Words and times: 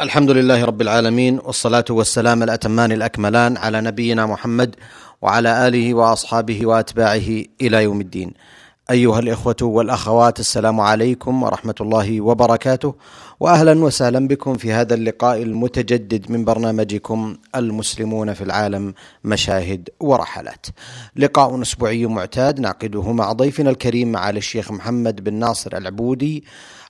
الحمد 0.00 0.30
لله 0.30 0.64
رب 0.64 0.80
العالمين 0.80 1.40
والصلاة 1.44 1.84
والسلام 1.90 2.42
الأتمان 2.42 2.92
الأكملان 2.92 3.56
على 3.56 3.80
نبينا 3.80 4.26
محمد 4.26 4.76
وعلى 5.22 5.68
آله 5.68 5.94
وأصحابه 5.94 6.66
وأتباعه 6.66 7.44
إلى 7.60 7.82
يوم 7.82 8.00
الدين. 8.00 8.32
أيها 8.90 9.18
الإخوة 9.18 9.56
والأخوات 9.62 10.40
السلام 10.40 10.80
عليكم 10.80 11.42
ورحمة 11.42 11.74
الله 11.80 12.20
وبركاته 12.20 12.94
وأهلا 13.40 13.84
وسهلا 13.84 14.28
بكم 14.28 14.54
في 14.54 14.72
هذا 14.72 14.94
اللقاء 14.94 15.42
المتجدد 15.42 16.30
من 16.30 16.44
برنامجكم 16.44 17.36
المسلمون 17.54 18.34
في 18.34 18.44
العالم 18.44 18.94
مشاهد 19.24 19.88
ورحلات. 20.00 20.66
لقاء 21.16 21.62
أسبوعي 21.62 22.06
معتاد 22.06 22.60
نعقده 22.60 23.12
مع 23.12 23.32
ضيفنا 23.32 23.70
الكريم 23.70 24.12
معالي 24.12 24.38
الشيخ 24.38 24.72
محمد 24.72 25.24
بن 25.24 25.34
ناصر 25.34 25.76
العبودي 25.76 26.44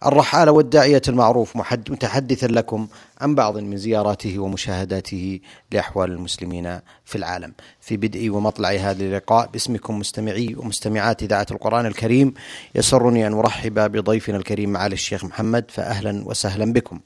الرحالة 0.04 0.52
والداعية 0.52 1.02
المعروف 1.08 1.56
متحدثا 1.90 2.46
لكم 2.46 2.89
عن 3.21 3.34
بعض 3.34 3.58
من 3.58 3.76
زياراته 3.76 4.38
ومشاهداته 4.38 5.40
لأحوال 5.72 6.12
المسلمين 6.12 6.80
في 7.04 7.16
العالم. 7.16 7.52
في 7.80 7.96
بدء 7.96 8.30
ومطلع 8.30 8.68
هذا 8.68 9.04
اللقاء 9.04 9.46
باسمكم 9.52 9.98
مستمعي 9.98 10.54
ومستمعات 10.58 11.22
إذاعة 11.22 11.46
القرآن 11.50 11.86
الكريم 11.86 12.35
يسرني 12.74 13.26
أن 13.26 13.32
أرحب 13.32 13.93
بضيفنا 13.93 14.36
الكريم 14.36 14.71
معالي 14.71 14.94
الشيخ 14.94 15.24
محمد 15.24 15.64
فأهلا 15.68 16.22
وسهلا 16.26 16.72
بكم. 16.72 17.00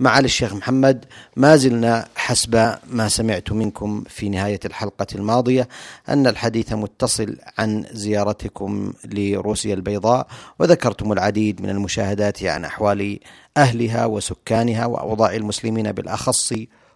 معالي 0.00 0.24
الشيخ 0.24 0.52
محمد. 0.54 1.04
ما 1.36 1.56
زلنا 1.56 2.08
حسب 2.16 2.74
ما 2.86 3.08
سمعت 3.08 3.52
منكم 3.52 4.04
في 4.08 4.28
نهاية 4.28 4.60
الحلقة 4.64 5.06
الماضية 5.14 5.68
أن 6.08 6.26
الحديث 6.26 6.72
متصل 6.72 7.36
عن 7.58 7.84
زيارتكم 7.92 8.92
لروسيا 9.04 9.74
البيضاء 9.74 10.26
وذكرتم 10.58 11.12
العديد 11.12 11.62
من 11.62 11.70
المشاهدات 11.70 12.42
عن 12.42 12.64
أحوال 12.64 13.20
أهلها 13.56 14.06
وسكانها 14.06 14.86
وأوضاع 14.86 15.34
المسلمين 15.34 15.92
بالأخص 15.92 16.52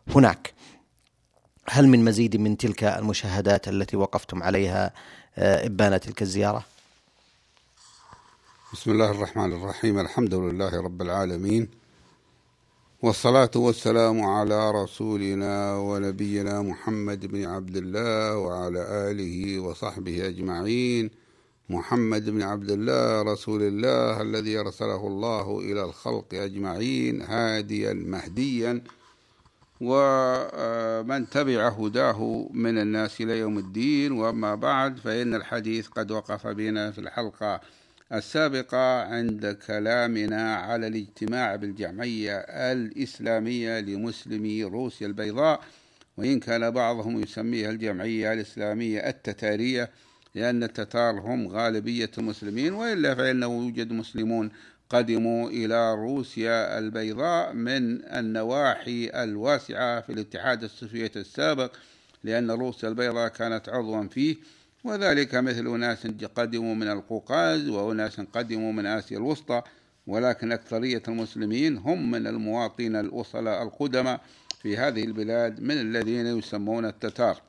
هناك. 0.08 0.54
هل 1.68 1.88
من 1.88 2.04
مزيد 2.04 2.36
من 2.36 2.56
تلك 2.56 2.84
المشاهدات 2.84 3.68
التي 3.68 3.96
وقفتم 3.96 4.42
عليها 4.42 4.92
إبان 5.38 6.00
تلك 6.00 6.22
الزيارة؟ 6.22 6.64
بسم 8.72 8.90
الله 8.90 9.10
الرحمن 9.10 9.52
الرحيم. 9.52 9.98
الحمد 9.98 10.34
لله 10.34 10.80
رب 10.80 11.02
العالمين. 11.02 11.83
والصلاة 13.04 13.50
والسلام 13.56 14.22
على 14.22 14.70
رسولنا 14.70 15.76
ونبينا 15.76 16.62
محمد 16.62 17.26
بن 17.26 17.44
عبد 17.44 17.76
الله 17.76 18.36
وعلى 18.36 19.10
آله 19.10 19.60
وصحبه 19.60 20.28
أجمعين. 20.28 21.10
محمد 21.70 22.30
بن 22.30 22.42
عبد 22.42 22.70
الله 22.70 23.22
رسول 23.32 23.62
الله 23.62 24.22
الذي 24.22 24.58
أرسله 24.58 25.06
الله 25.06 25.58
إلى 25.58 25.84
الخلق 25.84 26.34
أجمعين 26.34 27.22
هاديا 27.22 27.92
مهديا. 27.92 28.82
ومن 29.80 31.30
تبع 31.30 31.68
هداه 31.68 32.48
من 32.52 32.78
الناس 32.78 33.20
إلى 33.20 33.38
يوم 33.38 33.58
الدين. 33.58 34.12
وأما 34.12 34.54
بعد 34.54 34.98
فإن 34.98 35.34
الحديث 35.34 35.88
قد 35.88 36.10
وقف 36.10 36.46
بنا 36.46 36.90
في 36.90 36.98
الحلقة. 36.98 37.60
السابقة 38.12 39.02
عند 39.02 39.46
كلامنا 39.66 40.54
على 40.54 40.86
الاجتماع 40.86 41.56
بالجمعية 41.56 42.36
الإسلامية 42.38 43.80
لمسلمي 43.80 44.64
روسيا 44.64 45.06
البيضاء 45.06 45.60
وإن 46.16 46.40
كان 46.40 46.70
بعضهم 46.70 47.22
يسميها 47.22 47.70
الجمعية 47.70 48.32
الإسلامية 48.32 48.98
التتارية 48.98 49.90
لأن 50.34 50.62
التتار 50.62 51.20
هم 51.20 51.48
غالبية 51.48 52.10
المسلمين 52.18 52.72
وإلا 52.72 53.14
فإنه 53.14 53.46
يوجد 53.46 53.92
مسلمون 53.92 54.50
قدموا 54.90 55.50
إلى 55.50 55.94
روسيا 55.94 56.78
البيضاء 56.78 57.52
من 57.52 58.04
النواحي 58.04 59.10
الواسعة 59.14 60.00
في 60.00 60.12
الاتحاد 60.12 60.64
السوفيتي 60.64 61.20
السابق 61.20 61.72
لأن 62.24 62.50
روسيا 62.50 62.88
البيضاء 62.88 63.28
كانت 63.28 63.68
عضوا 63.68 64.08
فيه. 64.08 64.36
وذلك 64.84 65.34
مثل 65.34 65.66
أناس 65.66 66.06
قدموا 66.34 66.74
من 66.74 66.88
القوقاز 66.90 67.68
وأناس 67.68 68.20
قدموا 68.20 68.72
من 68.72 68.86
آسيا 68.86 69.18
الوسطى 69.18 69.62
ولكن 70.06 70.52
أكثرية 70.52 71.02
المسلمين 71.08 71.76
هم 71.76 72.10
من 72.10 72.26
المواطنين 72.26 72.96
الأصلاء 72.96 73.62
القدماء 73.62 74.20
في 74.62 74.76
هذه 74.76 75.04
البلاد 75.04 75.60
من 75.60 75.80
الذين 75.80 76.26
يسمون 76.26 76.84
التتار. 76.84 77.42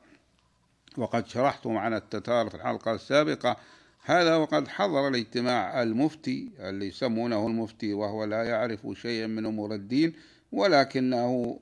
وقد 0.96 1.26
شرحت 1.26 1.66
عن 1.66 1.94
التتار 1.94 2.48
في 2.48 2.54
الحلقة 2.54 2.94
السابقة. 2.94 3.56
هذا 4.04 4.36
وقد 4.36 4.68
حضر 4.68 5.08
الاجتماع 5.08 5.82
المفتي 5.82 6.48
اللي 6.58 6.86
يسمونه 6.88 7.46
المفتي 7.46 7.92
وهو 7.92 8.24
لا 8.24 8.42
يعرف 8.42 8.80
شيئا 8.94 9.26
من 9.26 9.46
أمور 9.46 9.74
الدين. 9.74 10.12
ولكنه 10.52 11.58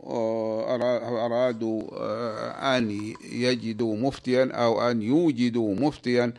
أرادوا 1.26 1.82
أن 2.78 3.12
يجدوا 3.32 3.96
مفتيا 3.96 4.52
أو 4.52 4.90
أن 4.90 5.02
يوجدوا 5.02 5.74
مفتيا 5.74 6.32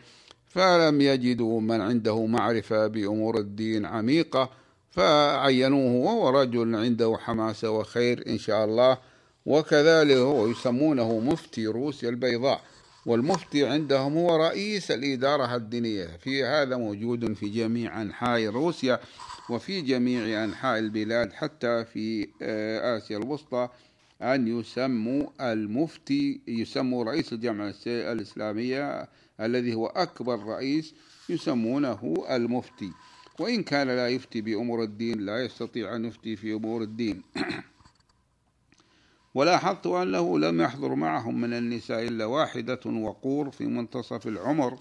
فلم 0.46 1.00
يجدوا 1.00 1.60
من 1.60 1.80
عنده 1.80 2.26
معرفة 2.26 2.86
بأمور 2.86 3.38
الدين 3.38 3.86
عميقة 3.86 4.50
فعينوه 4.90 5.92
وهو 5.92 6.28
رجل 6.28 6.76
عنده 6.76 7.16
حماسة 7.20 7.70
وخير 7.70 8.24
إن 8.26 8.38
شاء 8.38 8.64
الله 8.64 8.98
وكذلك 9.46 10.16
هو 10.16 10.46
يسمونه 10.46 11.18
مفتي 11.20 11.66
روسيا 11.66 12.08
البيضاء 12.08 12.60
والمفتي 13.06 13.66
عندهم 13.66 14.16
هو 14.18 14.36
رئيس 14.36 14.90
الإدارة 14.90 15.54
الدينية 15.56 16.06
في 16.20 16.44
هذا 16.44 16.76
موجود 16.76 17.32
في 17.32 17.48
جميع 17.48 18.02
أنحاء 18.02 18.46
روسيا. 18.46 19.00
وفي 19.50 19.80
جميع 19.80 20.44
أنحاء 20.44 20.78
البلاد 20.78 21.32
حتى 21.32 21.84
في 21.84 22.28
آسيا 22.96 23.16
الوسطى 23.16 23.68
أن 24.22 24.60
يسموا 24.60 25.52
المفتي 25.52 26.40
يسموا 26.48 27.04
رئيس 27.04 27.32
الجامعة 27.32 27.74
الإسلامية 27.86 29.08
الذي 29.40 29.74
هو 29.74 29.86
أكبر 29.86 30.44
رئيس 30.44 30.94
يسمونه 31.28 32.24
المفتي. 32.30 32.92
وإن 33.38 33.62
كان 33.62 33.86
لا 33.86 34.08
يفتي 34.08 34.40
بأمور 34.40 34.82
الدين 34.82 35.20
لا 35.20 35.44
يستطيع 35.44 35.96
أن 35.96 36.04
يفتي 36.04 36.36
في 36.36 36.52
أمور 36.52 36.82
الدين. 36.82 37.22
ولاحظت 39.34 39.86
أنه 39.86 40.38
لم 40.38 40.60
يحضر 40.60 40.94
معهم 40.94 41.40
من 41.40 41.52
النساء 41.52 42.08
إلا 42.08 42.24
واحدة 42.24 42.80
وقور 42.86 43.50
في 43.50 43.66
منتصف 43.66 44.26
العمر 44.26 44.78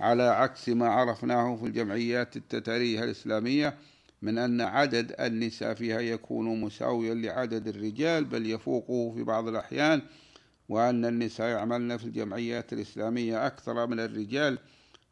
على 0.00 0.22
عكس 0.22 0.68
ما 0.68 0.88
عرفناه 0.88 1.56
في 1.56 1.66
الجمعيات 1.66 2.36
التتارية 2.36 3.04
الإسلامية. 3.04 3.78
من 4.22 4.38
أن 4.38 4.60
عدد 4.60 5.14
النساء 5.20 5.74
فيها 5.74 6.00
يكون 6.00 6.60
مساويا 6.60 7.14
لعدد 7.14 7.68
الرجال 7.68 8.24
بل 8.24 8.46
يفوقه 8.46 9.12
في 9.14 9.22
بعض 9.22 9.48
الأحيان 9.48 10.02
وأن 10.68 11.04
النساء 11.04 11.48
يعملن 11.48 11.96
في 11.96 12.04
الجمعيات 12.04 12.72
الإسلامية 12.72 13.46
أكثر 13.46 13.86
من 13.86 14.00
الرجال. 14.00 14.58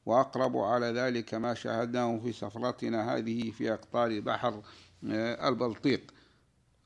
وأقرب 0.06 0.56
على 0.56 0.86
ذلك 0.86 1.34
ما 1.34 1.54
شاهدناه 1.54 2.18
في 2.18 2.32
سفرتنا 2.32 3.16
هذه 3.16 3.50
في 3.50 3.72
أقطار 3.72 4.20
بحر 4.20 4.62
البلطيق. 5.48 6.14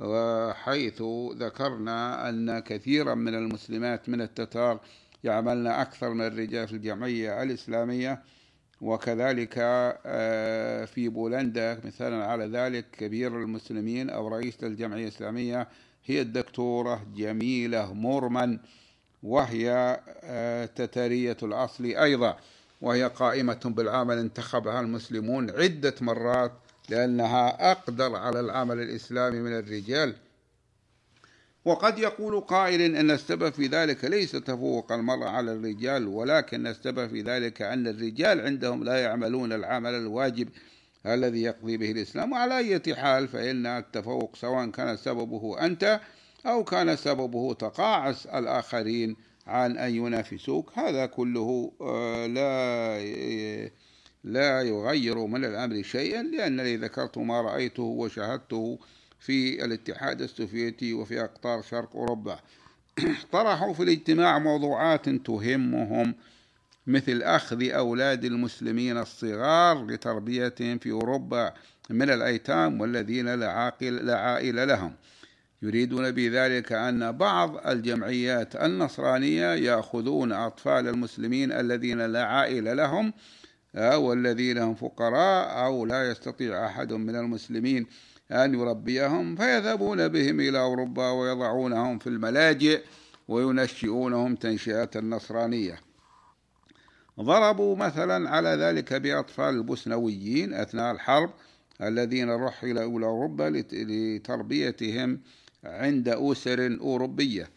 وحيث 0.01 1.03
ذكرنا 1.35 2.29
أن 2.29 2.59
كثيرا 2.59 3.15
من 3.15 3.35
المسلمات 3.35 4.09
من 4.09 4.21
التتار 4.21 4.81
يعملن 5.25 5.67
أكثر 5.67 6.11
من 6.11 6.27
الرجال 6.27 6.69
في 6.69 6.75
الجمعية 6.75 7.43
الإسلامية. 7.43 8.23
وكذلك 8.81 9.55
في 10.95 11.09
بولندا 11.09 11.81
مثالا 11.85 12.25
على 12.27 12.47
ذلك 12.47 12.85
كبير 12.93 13.37
المسلمين 13.37 14.11
أو 14.11 14.29
رئيس 14.29 14.65
الجمعية 14.65 15.03
الإسلامية 15.03 15.69
هي 16.05 16.21
الدكتورة 16.21 17.07
جميلة 17.17 17.93
مورمن 17.93 18.59
وهي 19.23 20.01
تترية 20.77 21.37
الأصل 21.43 21.85
أيضا 21.85 22.37
وهي 22.81 23.05
قائمة 23.05 23.61
بالعمل 23.65 24.19
انتخبها 24.19 24.81
المسلمون 24.81 25.51
عدة 25.51 25.95
مرات 26.01 26.53
لأنها 26.89 27.73
أقدر 27.73 28.17
على 28.17 28.41
العمل 28.41 28.81
الإسلامي 28.81 29.39
من 29.41 29.59
الرجال. 29.59 30.15
وقد 31.65 31.99
يقول 31.99 32.41
قائل 32.41 32.81
أن 32.97 33.11
السبب 33.11 33.53
في 33.53 33.67
ذلك 33.67 34.05
ليس 34.05 34.33
تفوق 34.33 34.93
المرأة 34.93 35.29
على 35.29 35.53
الرجال 35.53 36.07
ولكن 36.07 36.67
السبب 36.67 37.09
في 37.09 37.23
ذلك 37.23 37.63
أن 37.63 37.87
الرجال 37.87 38.41
عندهم 38.41 38.85
لا 38.85 38.99
يعملون 39.03 39.53
العمل 39.53 39.95
الواجب 39.95 40.49
الذي 41.07 41.43
يقضي 41.43 41.77
به 41.77 41.91
الإسلام. 41.91 42.33
وعلى 42.33 42.59
أي 42.59 42.95
حال 42.95 43.29
فإن 43.29 43.67
التفوق 43.67 44.37
سواء 44.37 44.71
كان 44.71 44.97
سببه 44.97 45.65
أنت 45.65 46.01
أو 46.47 46.65
كان 46.65 46.97
سببه 46.97 47.55
تقاعس 47.55 48.27
الآخرين 48.27 49.17
عن 49.47 49.79
أن 49.79 49.95
ينافسوك 49.95 50.79
هذا 50.79 51.07
كله 51.07 51.73
لا 52.27 53.01
لا 54.25 54.63
يغير 54.63 55.19
من 55.19 55.45
الأمر 55.45 55.83
شيئا 55.83 56.23
لأنني 56.23 56.77
ذكرت 56.77 57.19
ما 57.19 57.41
رأيته 57.41 57.83
وشاهدته 57.83 58.79
في 59.21 59.65
الاتحاد 59.65 60.23
السوفيتي 60.23 60.93
وفي 60.95 61.21
أقطار 61.21 61.63
شرق 61.63 61.97
أوروبا. 61.97 62.41
طرحوا 63.33 63.75
في 63.75 63.83
الاجتماع 63.83 64.39
موضوعات 64.39 65.09
تهمهم 65.09 66.15
مثل 66.87 67.23
أخذ 67.23 67.71
أولاد 67.71 68.25
المسلمين 68.25 68.99
الصغار 68.99 69.87
لتربيتهم 69.87 70.79
في 70.79 70.91
أوروبا 70.91 71.55
من 71.91 72.11
الأيتام 72.11 72.81
والذين 72.81 73.35
لا 73.35 73.51
عاقل 73.51 73.95
لا 74.07 74.67
لهم. 74.67 74.93
يريدون 75.63 76.11
بذلك 76.11 76.73
أن 76.73 77.13
بعض 77.13 77.67
الجمعيات 77.67 78.57
النصرانية 78.57 79.55
يأخذون 79.55 80.33
أطفال 80.33 80.89
المسلمين 80.89 81.53
الذين 81.53 82.07
لا 82.07 82.25
عائلة 82.25 82.75
لهم 82.75 83.13
أو 83.75 84.13
الذين 84.13 84.59
هم 84.59 84.75
فقراء 84.75 85.65
أو 85.67 85.87
لا 85.87 86.11
يستطيع 86.11 86.67
أحد 86.67 86.93
من 86.93 87.17
المسلمين 87.17 87.87
أن 88.33 88.55
يربيهم 88.55 89.37
فيذهبون 89.37 90.09
بهم 90.09 90.41
إلى 90.41 90.61
أوروبا 90.61 91.11
ويضعونهم 91.11 91.99
في 91.99 92.07
الملاجئ 92.07 92.83
وينشئونهم 93.29 94.35
تنشئة 94.35 94.91
النصرانية. 94.97 95.81
ضربوا 97.21 97.77
مثلا 97.77 98.31
على 98.31 98.49
ذلك 98.49 98.95
بأطفال 98.95 99.55
البوسنويين 99.55 100.55
أثناء 100.55 100.93
الحرب 100.93 101.31
الذين 101.83 102.31
رحلوا 102.31 102.99
إلى 102.99 103.07
أوروبا 103.07 103.65
لتربيتهم 103.73 105.21
عند 105.65 106.09
أسر 106.09 106.79
أوروبية. 106.81 107.51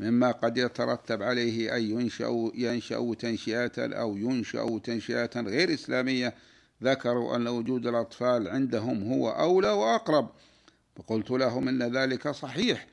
مما 0.00 0.30
قد 0.30 0.58
يترتب 0.58 1.22
عليه 1.22 1.76
أن 1.76 1.82
ينشأوا, 1.82 2.50
ينشأوا 2.54 3.14
تنشئة 3.14 3.72
أو 3.78 4.16
ينشأوا 4.16 4.78
تنشئة 4.78 5.40
غير 5.40 5.74
إسلامية. 5.74 6.34
ذكروا 6.82 7.36
أن 7.36 7.48
وجود 7.48 7.86
الأطفال 7.86 8.48
عندهم 8.48 9.12
هو 9.12 9.30
أولى 9.30 9.70
وأقرب. 9.70 10.30
فقلت 10.96 11.30
لهم 11.30 11.68
إن 11.68 11.96
ذلك 11.96 12.28
صحيح 12.28 12.86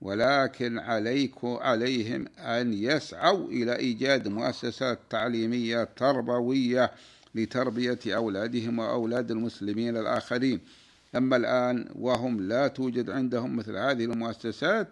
ولكن 0.00 0.78
عليكم 0.78 1.48
عليهم 1.48 2.24
أن 2.38 2.72
يسعوا 2.72 3.48
إلى 3.48 3.76
إيجاد 3.76 4.28
مؤسسات 4.28 4.98
تعليمية 5.10 5.84
تربوية 5.84 6.92
لتربية 7.34 7.98
أولادهم 8.06 8.78
وأولاد 8.78 9.30
المسلمين 9.30 9.96
الآخرين. 9.96 10.60
أما 11.16 11.36
الآن 11.36 11.88
وهم 11.94 12.40
لا 12.40 12.68
توجد 12.68 13.10
عندهم 13.10 13.56
مثل 13.56 13.76
هذه 13.76 14.04
المؤسسات 14.04 14.88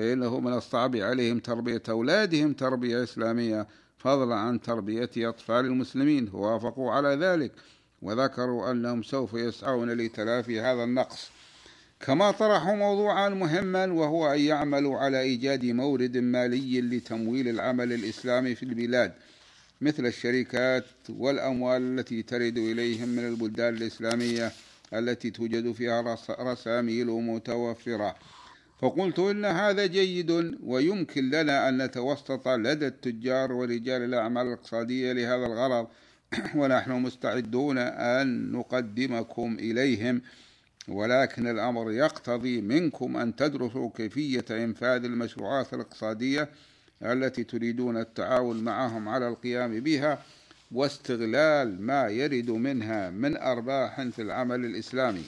فإنه 0.00 0.40
من 0.40 0.52
الصعب 0.52 0.96
عليهم 0.96 1.38
تربية 1.38 1.82
أولادهم 1.88 2.52
تربية 2.52 3.02
إسلامية 3.02 3.66
فضلا 3.98 4.34
عن 4.34 4.60
تربية 4.60 5.10
أطفال 5.16 5.64
المسلمين 5.64 6.30
ووافقوا 6.32 6.92
على 6.92 7.08
ذلك 7.08 7.52
وذكروا 8.02 8.70
أنهم 8.70 9.02
سوف 9.02 9.34
يسعون 9.34 9.90
لتلافي 9.90 10.60
هذا 10.60 10.84
النقص. 10.84 11.30
كما 12.06 12.30
طرحوا 12.30 12.74
موضوعا 12.74 13.28
مهما 13.28 13.92
وهو 13.92 14.32
أن 14.32 14.40
يعملوا 14.40 14.98
على 14.98 15.20
إيجاد 15.20 15.64
مورد 15.64 16.16
مالي 16.16 16.80
لتمويل 16.80 17.48
العمل 17.48 17.92
الإسلامي 17.92 18.54
في 18.54 18.62
البلاد 18.62 19.12
مثل 19.80 20.06
الشركات 20.06 20.84
والأموال 21.08 21.82
التي 21.82 22.22
ترد 22.22 22.58
إليهم 22.58 23.08
من 23.08 23.26
البلدان 23.26 23.74
الإسلامية 23.74 24.52
التي 24.94 25.30
توجد 25.30 25.72
فيها 25.72 26.16
رساميل 26.40 27.06
متوفرة. 27.06 28.14
فقلت 28.80 29.18
إن 29.18 29.44
هذا 29.44 29.86
جيد 29.86 30.56
ويمكن 30.62 31.30
لنا 31.30 31.68
أن 31.68 31.82
نتوسط 31.82 32.48
لدى 32.48 32.86
التجار 32.86 33.52
ورجال 33.52 34.02
الأعمال 34.02 34.46
الاقتصادية 34.46 35.12
لهذا 35.12 35.46
الغرض. 35.46 35.88
ونحن 36.58 36.92
مستعدون 36.92 37.78
أن 37.78 38.52
نقدمكم 38.52 39.56
إليهم 39.58 40.22
ولكن 40.88 41.46
الأمر 41.46 41.92
يقتضي 41.92 42.60
منكم 42.60 43.16
أن 43.16 43.36
تدرسوا 43.36 43.90
كيفية 43.96 44.44
إنفاذ 44.50 45.04
المشروعات 45.04 45.74
الاقتصادية 45.74 46.48
التي 47.02 47.44
تريدون 47.44 47.96
التعاون 47.96 48.64
معهم 48.64 49.08
على 49.08 49.28
القيام 49.28 49.80
بها 49.80 50.22
واستغلال 50.72 51.82
ما 51.82 52.08
يرد 52.08 52.50
منها 52.50 53.10
من 53.10 53.36
أرباح 53.36 54.02
في 54.02 54.22
العمل 54.22 54.64
الإسلامي. 54.64 55.24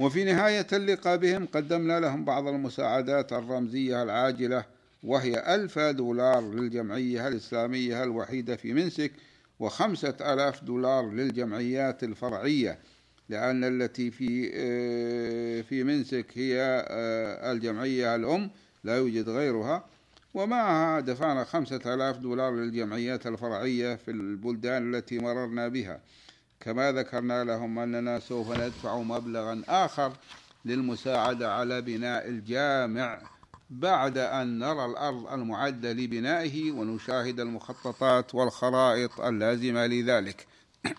وفي 0.00 0.24
نهاية 0.24 0.66
اللقاء 0.72 1.16
بهم 1.16 1.46
قدمنا 1.46 2.00
لهم 2.00 2.24
بعض 2.24 2.46
المساعدات 2.48 3.32
الرمزية 3.32 4.02
العاجلة 4.02 4.64
وهي 5.02 5.54
ألف 5.54 5.78
دولار 5.78 6.40
للجمعية 6.54 7.28
الإسلامية 7.28 8.02
الوحيدة 8.04 8.56
في 8.56 8.72
منسك 8.72 9.12
وخمسة 9.60 10.14
ألاف 10.20 10.64
دولار 10.64 11.10
للجمعيات 11.10 12.04
الفرعية 12.04 12.78
لأن 13.28 13.64
التي 13.64 14.10
في 14.10 14.50
آه، 14.54 15.60
في 15.62 15.84
منسك 15.84 16.26
هي 16.34 16.84
آه، 16.88 17.52
الجمعية 17.52 18.14
الأم 18.14 18.50
لا 18.84 18.96
يوجد 18.96 19.28
غيرها 19.28 19.84
ومعها 20.34 21.00
دفعنا 21.00 21.44
خمسة 21.44 21.94
آلاف 21.94 22.16
دولار 22.16 22.54
للجمعيات 22.54 23.26
الفرعية 23.26 23.94
في 23.94 24.10
البلدان 24.10 24.94
التي 24.94 25.18
مررنا 25.18 25.68
بها. 25.68 26.00
كما 26.60 26.92
ذكرنا 26.92 27.44
لهم 27.44 27.78
أننا 27.78 28.18
سوف 28.18 28.50
ندفع 28.50 28.98
مبلغا 28.98 29.62
آخر 29.68 30.12
للمساعدة 30.64 31.54
على 31.54 31.82
بناء 31.82 32.28
الجامع 32.28 33.20
بعد 33.70 34.18
أن 34.18 34.58
نرى 34.58 34.84
الأرض 34.84 35.32
المعدة 35.32 35.92
لبنائه 35.92 36.72
ونشاهد 36.72 37.40
المخططات 37.40 38.34
والخرائط 38.34 39.20
اللازمة 39.20 39.86
لذلك. 39.86 40.46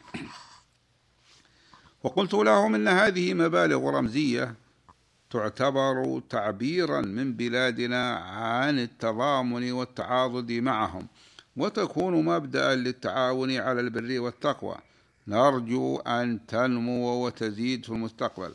وقلت 2.04 2.34
لهم 2.34 2.76
إن 2.76 2.88
هذه 2.88 3.34
مبالغ 3.34 3.90
رمزية 3.90 4.56
تعتبر 5.30 6.22
تعبيرا 6.30 7.02
من 7.02 7.34
بلادنا 7.34 8.16
عن 8.16 8.80
التضامن 8.80 9.72
والتعاضد 9.72 10.52
معهم 10.52 11.08
وتكون 11.58 12.26
مبدأ 12.26 12.76
للتعاون 12.76 13.58
على 13.58 13.82
البر 13.82 14.20
والتقوى. 14.20 14.76
نرجو 15.30 15.98
أن 15.98 16.46
تنمو 16.48 17.26
وتزيد 17.26 17.86
في 17.86 17.92
المستقبل. 17.92 18.54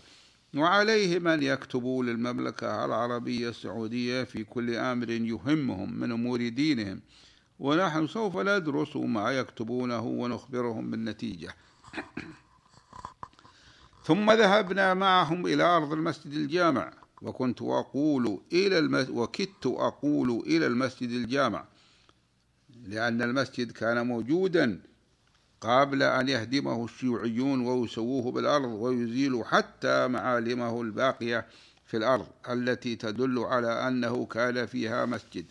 وعليهم 0.57 1.29
أن 1.29 1.43
يكتبوا 1.43 2.05
للمملكة 2.05 2.85
العربية 2.85 3.49
السعودية 3.49 4.25
في 4.25 4.45
كل 4.45 4.75
أمر 4.75 5.11
يهمهم 5.11 6.01
من 6.01 6.13
أمور 6.13 6.49
دينهم. 6.49 7.01
ونحن 7.59 8.07
سوف 8.07 8.37
ندرس 8.37 8.97
ما 8.97 9.31
يكتبونه 9.31 10.01
ونخبرهم 10.01 10.91
بالنتيجة. 10.91 11.55
ثم 14.07 14.31
ذهبنا 14.31 14.95
معهم 14.95 15.47
إلى 15.47 15.63
أرض 15.63 15.93
المسجد 15.93 16.33
الجامع. 16.33 16.93
وكنت 17.23 17.63
أقول 17.63 18.41
إلى 18.53 18.79
المس... 18.79 19.11
وكدت 19.11 19.67
أقول 19.67 20.43
إلى 20.47 20.67
المسجد 20.67 21.11
الجامع. 21.11 21.65
لأن 22.87 23.23
المسجد 23.23 23.73
كان 23.73 24.07
موجودا 24.07 24.81
قبل 25.65 26.03
أن 26.03 26.29
يهدمه 26.29 26.85
الشيوعيون 26.85 27.67
ويسووه 27.67 28.33
بالأرض 28.33 28.69
ويزيلوا 28.69 29.45
حتى 29.45 30.09
معالمه 30.09 30.83
الباقية 30.83 31.47
في 31.87 31.97
الأرض 31.97 32.27
التي 32.51 32.97
تدل 32.97 33.39
على 33.39 33.89
أنه 33.89 34.27
كان 34.27 34.67
فيها 34.67 35.07
مسجد. 35.07 35.47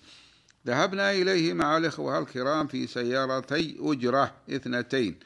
ذهبنا 0.68 1.12
إليه 1.12 1.54
مع 1.54 1.78
الإخوة 1.78 2.20
الكرام 2.20 2.68
في 2.68 2.88
سيارتي 2.88 3.78
أجرة 3.80 4.34
اثنتين 4.50 5.20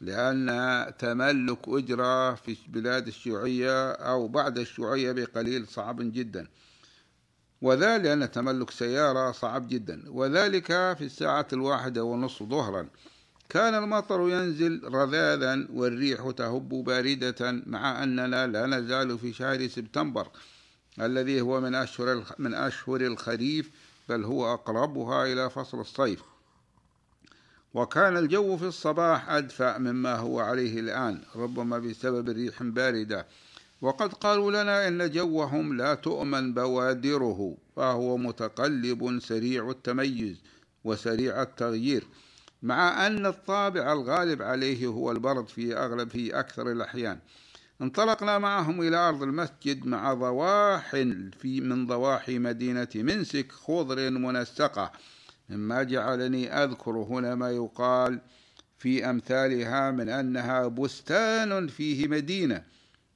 لأن 0.00 0.92
تملك 0.98 1.68
أجرة 1.68 2.34
في 2.34 2.56
بلاد 2.68 3.06
الشيوعية 3.06 3.92
أو 3.92 4.28
بعد 4.28 4.58
الشيوعية 4.58 5.12
بقليل 5.12 5.66
صعب 5.66 6.12
جدا. 6.12 6.46
وذلك 7.62 8.04
لأن 8.04 8.30
تملك 8.30 8.70
سيارة 8.70 9.32
صعب 9.32 9.68
جدا. 9.68 10.02
وذلك 10.08 10.66
في 10.66 11.04
الساعة 11.04 11.46
الواحدة 11.52 12.04
ونصف 12.04 12.42
ظهرا. 12.42 12.88
كان 13.48 13.74
المطر 13.74 14.20
ينزل 14.28 14.80
رذاذا 14.84 15.66
والريح 15.72 16.30
تهب 16.30 16.68
باردة 16.68 17.62
مع 17.66 18.02
أننا 18.02 18.46
لا 18.46 18.66
نزال 18.66 19.18
في 19.18 19.32
شهر 19.32 19.68
سبتمبر 19.68 20.28
الذي 21.00 21.40
هو 21.40 21.60
من 21.60 21.74
أشهر 21.74 22.24
من 22.38 22.54
أشهر 22.54 23.00
الخريف 23.00 23.70
بل 24.08 24.24
هو 24.24 24.54
أقربها 24.54 25.32
إلى 25.32 25.50
فصل 25.50 25.80
الصيف. 25.80 26.22
وكان 27.74 28.16
الجو 28.16 28.56
في 28.56 28.66
الصباح 28.66 29.30
أدفأ 29.30 29.78
مما 29.78 30.16
هو 30.16 30.40
عليه 30.40 30.80
الآن 30.80 31.20
ربما 31.36 31.78
بسبب 31.78 32.28
ريح 32.28 32.62
باردة. 32.62 33.26
وقد 33.80 34.12
قالوا 34.12 34.62
لنا 34.62 34.88
إن 34.88 35.10
جوهم 35.10 35.76
لا 35.76 35.94
تؤمن 35.94 36.54
بوادره 36.54 37.56
فهو 37.76 38.16
متقلب 38.16 39.18
سريع 39.22 39.70
التميز 39.70 40.36
وسريع 40.84 41.42
التغيير. 41.42 42.06
مع 42.64 43.06
أن 43.06 43.26
الطابع 43.26 43.92
الغالب 43.92 44.42
عليه 44.42 44.86
هو 44.86 45.10
البرد 45.10 45.48
في 45.48 45.76
أغلب 45.76 46.10
في 46.10 46.38
أكثر 46.40 46.70
الأحيان. 46.72 47.18
انطلقنا 47.82 48.38
معهم 48.38 48.80
إلى 48.80 48.96
أرض 48.96 49.22
المسجد 49.22 49.86
مع 49.86 50.14
ضواح 50.14 50.90
في 51.40 51.60
من 51.60 51.86
ضواحي 51.86 52.38
مدينة 52.38 52.88
منسك 52.94 53.52
خضر 53.52 54.10
منسقة. 54.10 54.92
مما 55.48 55.82
جعلني 55.82 56.52
أذكر 56.64 56.90
هنا 56.90 57.34
ما 57.34 57.50
يقال 57.50 58.20
في 58.78 59.10
أمثالها 59.10 59.90
من 59.90 60.08
أنها 60.08 60.66
بستان 60.66 61.66
فيه 61.68 62.08
مدينة 62.08 62.62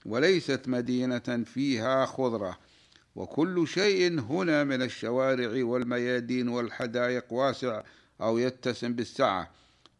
وليست 0.06 0.60
مدينة 0.66 1.44
فيها 1.44 2.06
خضرة. 2.06 2.58
وكل 3.16 3.68
شيء 3.68 4.20
هنا 4.20 4.64
من 4.64 4.82
الشوارع 4.82 5.64
والميادين 5.64 6.48
والحدائق 6.48 7.32
واسع 7.32 7.82
أو 8.20 8.38
يتسم 8.38 8.92
بالسعة 8.92 9.50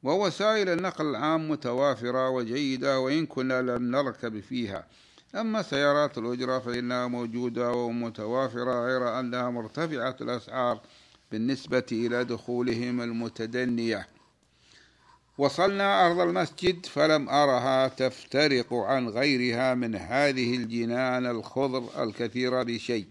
ووسائل 0.03 0.69
النقل 0.69 1.07
العام 1.07 1.51
متوافرة 1.51 2.31
وجيدة 2.31 3.01
وإن 3.01 3.27
كنا 3.27 3.63
لم 3.63 3.91
نركب 3.91 4.41
فيها. 4.41 4.87
أما 5.35 5.63
سيارات 5.63 6.19
الأجرة 6.19 6.59
فإنها 6.59 7.07
موجودة 7.07 7.73
ومتوافرة 7.73 8.87
غير 8.87 9.21
أنها 9.21 9.51
مرتفعة 9.51 10.17
الأسعار 10.21 10.81
بالنسبة 11.33 11.87
إلى 11.93 12.25
دخولهم 12.25 13.01
المتدنية. 13.01 14.09
وصلنا 15.39 16.07
أرض 16.07 16.21
المسجد 16.21 16.87
فلم 16.87 17.29
أرها 17.29 17.89
تفترق 17.89 18.75
عن 18.75 19.09
غيرها 19.09 19.75
من 19.75 19.95
هذه 19.95 20.57
الجنان 20.57 21.27
الخضر 21.27 22.03
الكثيرة 22.03 22.63
بشيء. 22.63 23.07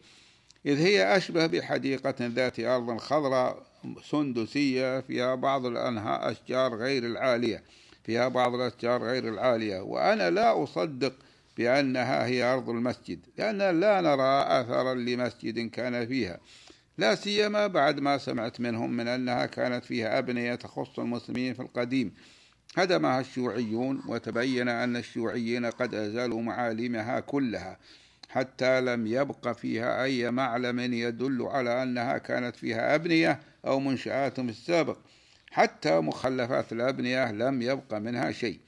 إذ 0.65 0.77
هي 0.77 1.17
أشبه 1.17 1.45
بحديقة 1.45 2.15
ذات 2.21 2.59
أرض 2.59 2.97
خضراء 2.97 3.66
سندسية 4.03 4.99
فيها 4.99 5.35
بعض 5.35 5.65
الأنهاء 5.65 6.31
أشجار 6.31 6.75
غير 6.75 7.05
العالية 7.05 7.63
فيها 8.03 8.27
بعض 8.27 8.55
الأشجار 8.55 9.03
غير 9.03 9.29
العالية. 9.29 9.79
وأنا 9.79 10.29
لا 10.29 10.63
أصدق 10.63 11.13
بأنها 11.57 12.25
هي 12.25 12.43
أرض 12.43 12.69
المسجد 12.69 13.19
لأن 13.37 13.79
لا 13.79 14.01
نرى 14.01 14.61
أثرا 14.61 14.93
لمسجد 14.93 15.69
كان 15.69 16.07
فيها. 16.07 16.39
لا 16.97 17.15
سيما 17.15 17.67
بعد 17.67 17.99
ما 17.99 18.17
سمعت 18.17 18.59
منهم 18.59 18.91
من 18.91 19.07
أنها 19.07 19.45
كانت 19.45 19.85
فيها 19.85 20.19
أبنية 20.19 20.55
تخص 20.55 20.99
المسلمين 20.99 21.53
في 21.53 21.61
القديم. 21.61 22.13
هدمها 22.77 23.19
الشيوعيون 23.19 24.01
وتبين 24.07 24.69
أن 24.69 24.95
الشيوعيين 24.95 25.65
قد 25.65 25.93
أزالوا 25.93 26.41
معالمها 26.41 27.19
كلها. 27.19 27.77
حتى 28.29 28.81
لم 28.81 29.07
يبق 29.07 29.51
فيها 29.51 30.03
أي 30.03 30.31
معلم 30.31 30.79
يدل 30.93 31.41
على 31.41 31.83
أنها 31.83 32.17
كانت 32.17 32.55
فيها 32.55 32.95
أبنية 32.95 33.39
أو 33.65 33.79
منشآت 33.79 34.39
في 34.39 34.49
السابق. 34.49 34.97
حتى 35.51 35.99
مخلفات 35.99 36.71
الأبنية 36.71 37.31
لم 37.31 37.61
يبق 37.61 37.93
منها 37.93 38.31
شيء. 38.31 38.59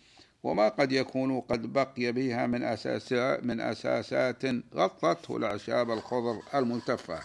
وما 0.44 0.70
قد 0.70 0.92
يكون 0.92 1.42
قد 1.42 1.74
بقي 1.74 2.12
بها 2.12 2.48
من 2.48 2.64
أساس 2.64 3.12
من 3.44 3.62
أساسات 3.62 4.44
غطته 4.76 5.38
الأعشاب 5.38 5.92
الخضر 5.92 6.42
الملتفة. 6.56 7.20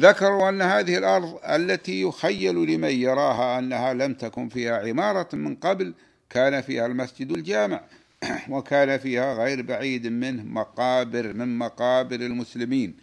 ذكروا 0.00 0.48
أن 0.48 0.62
هذه 0.62 0.98
الأرض 0.98 1.40
التي 1.44 2.02
يخيل 2.02 2.54
لمن 2.54 2.90
يراها 2.90 3.58
أنها 3.58 3.94
لم 3.94 4.14
تكن 4.14 4.48
فيها 4.48 4.88
عمارة 4.88 5.28
من 5.32 5.56
قبل 5.56 5.94
كان 6.30 6.60
فيها 6.60 6.86
المسجد 6.86 7.30
الجامع. 7.30 7.80
وكان 8.48 8.98
فيها 8.98 9.34
غير 9.34 9.62
بعيد 9.62 10.06
منه 10.06 10.42
مقابر 10.42 11.32
من 11.32 11.58
مقابر 11.58 12.16
المسلمين. 12.16 12.96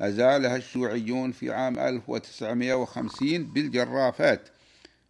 أزالها 0.00 0.56
الشيوعيون 0.56 1.32
في 1.32 1.52
عام 1.52 1.78
1950 1.78 3.44
بالجرافات. 3.44 4.48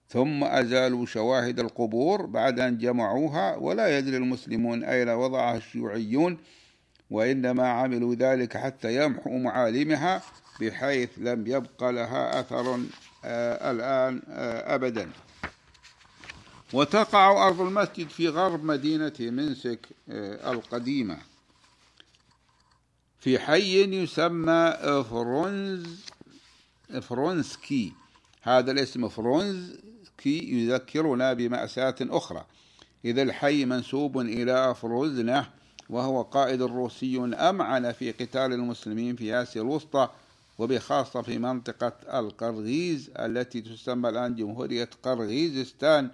ثم 0.09 0.45
أزالوا 0.45 1.07
شواهد 1.07 1.61
القبور 1.61 2.27
بعد 2.27 2.61
أن 2.61 2.79
جمعوها 2.79 3.57
ولا 3.57 3.99
يدري 3.99 4.17
المسلمون 4.17 4.85
أين 4.85 5.09
وضعها 5.09 5.57
الشيوعيون 5.57 6.39
وإنما 7.11 7.69
عملوا 7.69 8.15
ذلك 8.15 8.57
حتى 8.57 9.05
يمحوا 9.05 9.39
معالمها 9.39 10.23
بحيث 10.61 11.11
لم 11.17 11.47
يبق 11.47 11.85
لها 11.91 12.41
أثر 12.41 12.81
آه 13.25 13.71
الآن 13.71 14.23
آه 14.29 14.75
أبدا. 14.75 15.11
وتقع 16.73 17.47
أرض 17.47 17.61
المسجد 17.61 18.09
في 18.09 18.29
غرب 18.29 18.65
مدينة 18.65 19.13
منسك 19.21 19.89
آه 20.09 20.53
القديمة. 20.53 21.19
في 23.21 23.39
حي 23.39 24.03
يسمى 24.03 24.75
فرونز 25.11 26.01
فرونسكي. 27.03 27.93
هذا 28.43 28.71
الاسم 28.73 29.09
فرونسكي 29.09 30.39
يذكرنا 30.67 31.33
بمأساة 31.33 31.95
أخرى. 32.01 32.45
إذا 33.05 33.23
الحي 33.23 33.65
منسوب 33.65 34.19
إلى 34.19 34.75
فروزنة 34.75 35.51
وهو 35.91 36.23
قائد 36.23 36.63
روسي 36.63 37.19
أمعن 37.35 37.93
في 37.93 38.13
قتال 38.13 38.53
المسلمين 38.53 39.17
في 39.17 39.35
آسيا 39.43 39.63
الوسطى 39.63 40.09
وبخاصة 40.59 41.23
في 41.23 41.39
منطقة 41.39 42.19
القرغيز 42.19 43.11
التي 43.19 43.61
تسمى 43.61 44.09
الآن 44.09 44.35
جمهورية 44.35 44.91
قرغيزستان. 45.03 46.11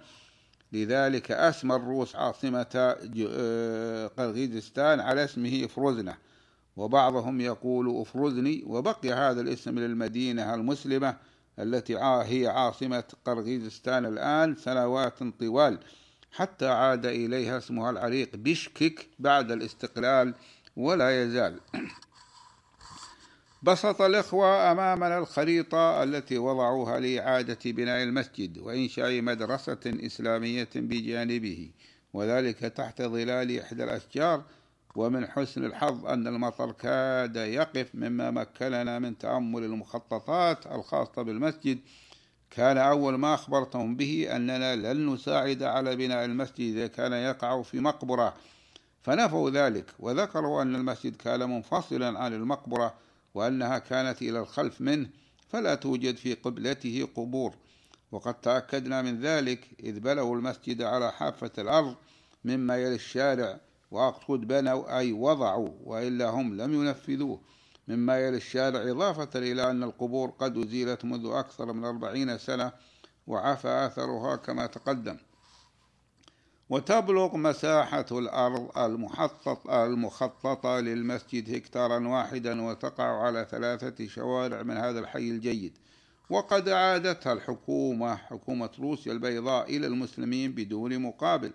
لذلك 0.75 1.31
أسمى 1.31 1.75
الروس 1.75 2.15
عاصمة 2.15 2.95
آه، 3.29 4.07
قرغيزستان 4.07 4.99
على 4.99 5.23
اسمه 5.23 5.67
فروزنة 5.67 6.17
وبعضهم 6.77 7.41
يقول 7.41 8.01
أفرزني 8.01 8.63
وبقي 8.67 9.11
هذا 9.11 9.41
الاسم 9.41 9.79
للمدينة 9.79 10.53
المسلمة 10.53 11.17
التي 11.59 11.97
هي 11.97 12.47
عاصمة 12.47 13.03
قرغيزستان 13.25 14.05
الآن 14.05 14.55
سنوات 14.55 15.23
طوال 15.39 15.79
حتى 16.31 16.67
عاد 16.67 17.05
إليها 17.05 17.57
اسمها 17.57 17.89
العريق 17.89 18.35
بشكك 18.35 19.07
بعد 19.19 19.51
الاستقلال 19.51 20.33
ولا 20.75 21.23
يزال. 21.23 21.59
بسط 23.65 24.01
الإخوة 24.01 24.71
أمامنا 24.71 25.17
الخريطة 25.17 26.03
التي 26.03 26.37
وضعوها 26.37 26.99
لإعادة 26.99 27.57
بناء 27.65 28.03
المسجد 28.03 28.57
وإنشاء 28.57 29.21
مدرسة 29.21 29.79
إسلامية 29.85 30.69
بجانبه 30.75 31.69
وذلك 32.13 32.59
تحت 32.59 33.01
ظلال 33.01 33.59
إحدى 33.59 33.83
الأشجار. 33.83 34.43
ومن 34.95 35.27
حسن 35.27 35.65
الحظ 35.65 36.05
أن 36.05 36.27
المطر 36.27 36.71
كاد 36.71 37.35
يقف 37.35 37.87
مما 37.93 38.31
مكننا 38.31 38.99
من 38.99 39.17
تأمل 39.17 39.63
المخططات 39.63 40.67
الخاصة 40.67 41.21
بالمسجد. 41.21 41.79
كان 42.51 42.77
أول 42.77 43.15
ما 43.15 43.33
أخبرتهم 43.33 43.95
به 43.95 44.27
أننا 44.35 44.75
لن 44.75 45.13
نساعد 45.13 45.63
على 45.63 45.95
بناء 45.95 46.25
المسجد 46.25 46.75
إذا 46.75 46.87
كان 46.87 47.13
يقع 47.13 47.61
في 47.61 47.79
مقبرة. 47.79 48.33
فنفوا 49.03 49.49
ذلك 49.49 49.85
وذكروا 49.99 50.61
أن 50.61 50.75
المسجد 50.75 51.15
كان 51.15 51.49
منفصلا 51.49 52.19
عن 52.19 52.33
المقبرة. 52.33 53.04
وأنها 53.35 53.77
كانت 53.77 54.21
إلى 54.21 54.39
الخلف 54.39 54.81
منه 54.81 55.09
فلا 55.49 55.75
توجد 55.75 56.15
في 56.15 56.33
قبلته 56.33 57.07
قبور. 57.15 57.53
وقد 58.11 58.33
تأكدنا 58.33 59.01
من 59.01 59.21
ذلك 59.21 59.67
إذ 59.79 59.99
بنوا 59.99 60.35
المسجد 60.35 60.81
على 60.81 61.11
حافة 61.11 61.51
الأرض 61.57 61.95
مما 62.45 62.77
يلي 62.77 62.95
الشارع. 62.95 63.59
وأقصد 63.91 64.39
بنوا 64.39 64.97
أي 64.97 65.11
وضعوا 65.11 65.69
وإلا 65.83 66.29
هم 66.29 66.57
لم 66.57 66.73
ينفذوه. 66.73 67.41
مما 67.87 68.19
يلي 68.19 68.37
الشارع 68.37 68.91
إضافة 68.91 69.39
إلى 69.39 69.69
أن 69.69 69.83
القبور 69.83 70.29
قد 70.29 70.57
أزيلت 70.57 71.05
منذ 71.05 71.31
أكثر 71.33 71.73
من 71.73 71.85
أربعين 71.85 72.37
سنة 72.37 72.71
وعفى 73.27 73.67
أثرها 73.67 74.35
كما 74.35 74.65
تقدم. 74.65 75.17
وتبلغ 76.69 77.37
مساحة 77.37 78.05
الأرض 78.11 78.77
المحطط 78.77 79.69
المخططة 79.69 80.79
للمسجد 80.79 81.55
هكتارا 81.55 82.07
واحدا 82.07 82.61
وتقع 82.61 83.23
على 83.23 83.47
ثلاثة 83.51 84.07
شوارع 84.07 84.63
من 84.63 84.77
هذا 84.77 84.99
الحي 84.99 85.29
الجيد. 85.29 85.77
وقد 86.29 86.69
عادتها 86.69 87.33
الحكومة 87.33 88.15
حكومة 88.15 88.69
روسيا 88.79 89.11
البيضاء 89.11 89.77
إلى 89.77 89.87
المسلمين 89.87 90.51
بدون 90.51 90.99
مقابل 90.99 91.51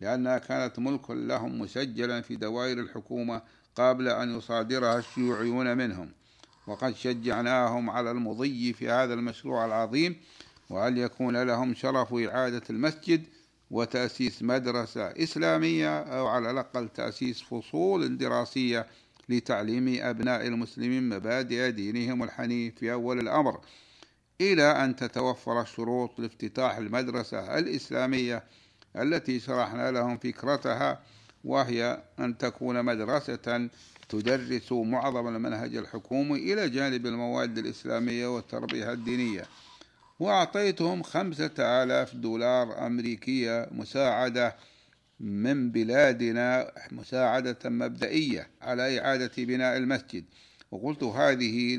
لأنها 0.00 0.38
كانت 0.38 0.78
ملك 0.78 1.10
لهم 1.10 1.58
مسجلا 1.60 2.20
في 2.20 2.36
دوائر 2.36 2.78
الحكومة 2.78 3.42
قبل 3.74 4.08
أن 4.08 4.38
يصادرها 4.38 4.98
الشيوعيون 4.98 5.76
منهم. 5.76 6.12
وقد 6.66 6.94
شجعناهم 6.94 7.90
على 7.90 8.10
المضي 8.10 8.72
في 8.72 8.90
هذا 8.90 9.14
المشروع 9.14 9.64
العظيم 9.64 10.16
وأن 10.70 10.96
يكون 10.96 11.42
لهم 11.42 11.74
شرف 11.74 12.14
إعادة 12.14 12.62
المسجد؟ 12.70 13.24
وتأسيس 13.70 14.42
مدرسة 14.42 15.06
إسلامية 15.06 15.98
أو 15.98 16.26
على 16.26 16.50
الأقل 16.50 16.88
تأسيس 16.88 17.42
فصول 17.42 18.18
دراسية 18.18 18.86
لتعليم 19.28 19.98
أبناء 20.00 20.46
المسلمين 20.46 21.08
مبادئ 21.08 21.70
دينهم 21.70 22.22
الحنيف 22.22 22.74
في 22.74 22.92
أول 22.92 23.18
الأمر. 23.20 23.60
إلى 24.40 24.62
أن 24.62 24.96
تتوفر 24.96 25.60
الشروط 25.60 26.20
لافتتاح 26.20 26.76
المدرسة 26.76 27.58
الإسلامية 27.58 28.44
التي 28.96 29.40
شرحنا 29.40 29.90
لهم 29.90 30.18
فكرتها 30.18 31.02
وهي 31.44 32.02
أن 32.18 32.38
تكون 32.38 32.82
مدرسة 32.84 33.68
تدرس 34.08 34.72
معظم 34.72 35.28
المنهج 35.28 35.76
الحكومي 35.76 36.52
إلى 36.52 36.68
جانب 36.68 37.06
المواد 37.06 37.58
الإسلامية 37.58 38.26
والتربية 38.26 38.92
الدينية. 38.92 39.46
وأعطيتهم 40.18 41.02
خمسة 41.02 41.82
آلاف 41.82 42.14
دولار 42.14 42.86
أمريكية 42.86 43.68
مساعدة 43.72 44.56
من 45.20 45.70
بلادنا 45.70 46.72
مساعدة 46.92 47.58
مبدئية 47.64 48.50
على 48.62 49.00
إعادة 49.00 49.30
بناء 49.38 49.76
المسجد. 49.76 50.24
وقلت 50.70 51.02
هذه 51.02 51.76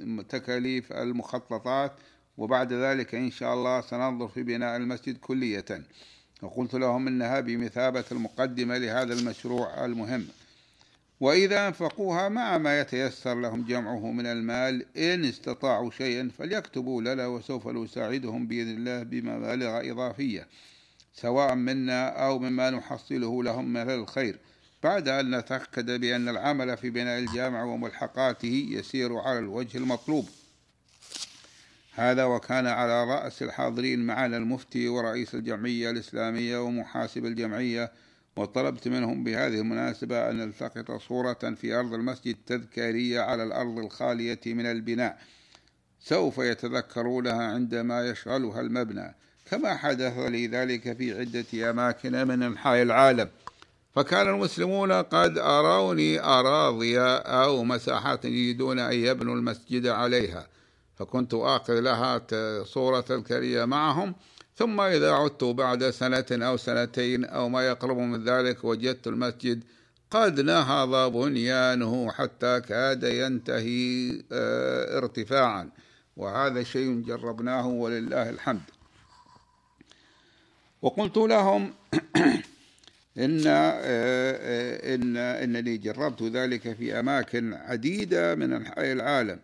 لتكاليف 0.00 0.92
المخططات 0.92 1.92
وبعد 2.36 2.72
ذلك 2.72 3.14
إن 3.14 3.30
شاء 3.30 3.54
الله 3.54 3.80
سننظر 3.80 4.28
في 4.28 4.42
بناء 4.42 4.76
المسجد 4.76 5.16
كلية. 5.16 5.64
وقلت 6.42 6.74
لهم 6.74 7.08
إنها 7.08 7.40
بمثابة 7.40 8.04
المقدمة 8.12 8.78
لهذا 8.78 9.14
المشروع 9.14 9.84
المهم. 9.84 10.26
وإذا 11.22 11.66
أنفقوها 11.68 12.28
مع 12.28 12.58
ما 12.58 12.80
يتيسر 12.80 13.34
لهم 13.34 13.64
جمعه 13.64 14.12
من 14.12 14.26
المال 14.26 14.96
إن 14.96 15.24
استطاعوا 15.24 15.90
شيئا 15.90 16.30
فليكتبوا 16.38 17.02
لنا 17.02 17.26
وسوف 17.26 17.68
نساعدهم 17.68 18.46
بإذن 18.46 18.70
الله 18.70 19.02
بمبالغ 19.02 19.90
إضافية 19.90 20.48
سواء 21.14 21.54
منا 21.54 22.08
أو 22.08 22.38
مما 22.38 22.70
نحصله 22.70 23.42
لهم 23.42 23.72
من 23.72 23.90
الخير. 23.90 24.38
بعد 24.82 25.08
أن 25.08 25.38
نتأكد 25.38 26.00
بأن 26.00 26.28
العمل 26.28 26.76
في 26.76 26.90
بناء 26.90 27.18
الجامع 27.18 27.64
وملحقاته 27.64 28.68
يسير 28.70 29.16
على 29.16 29.38
الوجه 29.38 29.78
المطلوب. 29.78 30.28
هذا 31.94 32.24
وكان 32.24 32.66
على 32.66 33.04
رأس 33.04 33.42
الحاضرين 33.42 34.06
معنا 34.06 34.36
المفتي 34.36 34.88
ورئيس 34.88 35.34
الجمعية 35.34 35.90
الإسلامية 35.90 36.58
ومحاسب 36.58 37.26
الجمعية 37.26 37.92
وطلبت 38.36 38.88
منهم 38.88 39.24
بهذه 39.24 39.60
المناسبة 39.60 40.30
أن 40.30 40.36
نلتقط 40.36 41.00
صورة 41.00 41.54
في 41.60 41.74
أرض 41.74 41.94
المسجد 41.94 42.36
تذكارية 42.46 43.20
على 43.20 43.42
الأرض 43.42 43.78
الخالية 43.78 44.40
من 44.46 44.66
البناء 44.66 45.18
سوف 46.00 46.38
يتذكرونها 46.38 47.44
عندما 47.44 48.08
يشغلها 48.08 48.60
المبنى. 48.60 49.14
كما 49.50 49.76
حدث 49.76 50.18
لي 50.18 50.46
ذلك 50.46 50.96
في 50.96 51.18
عدة 51.20 51.70
أماكن 51.70 52.28
من 52.28 52.42
أنحاء 52.42 52.82
العالم. 52.82 53.28
فكان 53.94 54.28
المسلمون 54.28 54.92
قد 54.92 55.38
أروني 55.38 56.20
أراضي 56.20 57.00
أو 57.00 57.64
مساحات 57.64 58.24
يريدون 58.24 58.78
أن 58.78 58.92
يبنوا 58.92 59.34
المسجد 59.34 59.86
عليها 59.86 60.46
فكنت 60.96 61.34
آخذ 61.34 61.80
لها 61.80 62.22
صورة 62.64 63.00
تذكارية 63.00 63.64
معهم 63.64 64.14
ثم 64.62 64.80
إذا 64.80 65.12
عدت 65.12 65.44
بعد 65.44 65.90
سنة 65.90 66.26
أو 66.30 66.56
سنتين 66.56 67.24
أو 67.24 67.48
ما 67.48 67.66
يقرب 67.66 67.96
من 67.98 68.24
ذلك 68.24 68.64
وجدت 68.64 69.06
المسجد 69.06 69.62
قد 70.10 70.40
نهض 70.40 71.12
بنيانه 71.12 72.12
حتى 72.12 72.60
كاد 72.60 73.02
ينتهي 73.02 74.22
آه، 74.32 74.98
ارتفاعا. 74.98 75.70
وهذا 76.16 76.62
شيء 76.62 77.02
جربناه 77.06 77.66
ولله 77.66 78.30
الحمد. 78.30 78.60
وقلت 80.82 81.16
لهم 81.16 81.74
إن 83.24 83.42
آه، 83.46 84.94
إن 84.94 85.16
إنني 85.16 85.76
جربت 85.76 86.22
ذلك 86.22 86.72
في 86.76 87.00
أماكن 87.00 87.54
عديدة 87.54 88.34
من 88.34 88.52
أنحاء 88.52 88.92
العالم. 88.92 89.38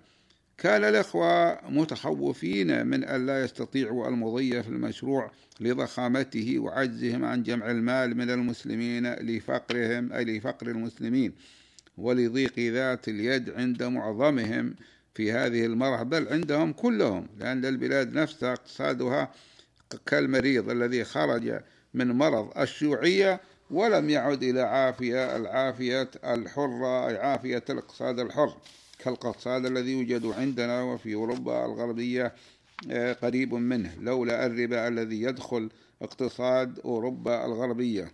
كان 0.58 0.84
الإخوة 0.84 1.58
متخوفين 1.70 2.86
من 2.86 3.04
أن 3.04 3.26
لا 3.26 3.44
يستطيعوا 3.44 4.08
المضي 4.08 4.62
في 4.62 4.68
المشروع 4.68 5.30
لضخامته 5.60 6.58
وعجزهم 6.58 7.24
عن 7.24 7.42
جمع 7.42 7.70
المال 7.70 8.16
من 8.16 8.30
المسلمين 8.30 9.14
لفقرهم 9.14 10.12
أي 10.12 10.24
لفقر 10.24 10.66
المسلمين 10.66 11.32
ولضيق 11.98 12.58
ذات 12.58 13.08
اليد 13.08 13.50
عند 13.50 13.82
معظمهم 13.82 14.74
في 15.14 15.32
هذه 15.32 15.66
المرحلة 15.66 16.02
بل 16.02 16.28
عندهم 16.28 16.72
كلهم 16.72 17.28
لأن 17.38 17.64
البلاد 17.64 18.12
نفسها 18.12 18.52
اقتصادها 18.52 19.32
كالمريض 20.06 20.70
الذي 20.70 21.04
خرج 21.04 21.60
من 21.94 22.08
مرض 22.08 22.58
الشيوعية 22.58 23.40
ولم 23.70 24.10
يعد 24.10 24.42
إلى 24.42 24.60
عافية 24.60 25.36
العافية 25.36 26.10
الحرة 26.24 27.08
أي 27.08 27.16
عافية 27.16 27.64
الاقتصاد 27.70 28.20
الحر. 28.20 28.56
كالاقتصاد 28.98 29.66
الذي 29.66 29.92
يوجد 29.92 30.26
عندنا 30.26 30.82
وفي 30.82 31.14
أوروبا 31.14 31.66
الغربية 31.66 32.34
آه، 32.90 33.12
قريب 33.12 33.54
منه 33.54 33.94
لولا 34.00 34.46
الربا 34.46 34.88
الذي 34.88 35.22
يدخل 35.22 35.70
اقتصاد 36.02 36.80
أوروبا 36.84 37.46
الغربية. 37.46 38.12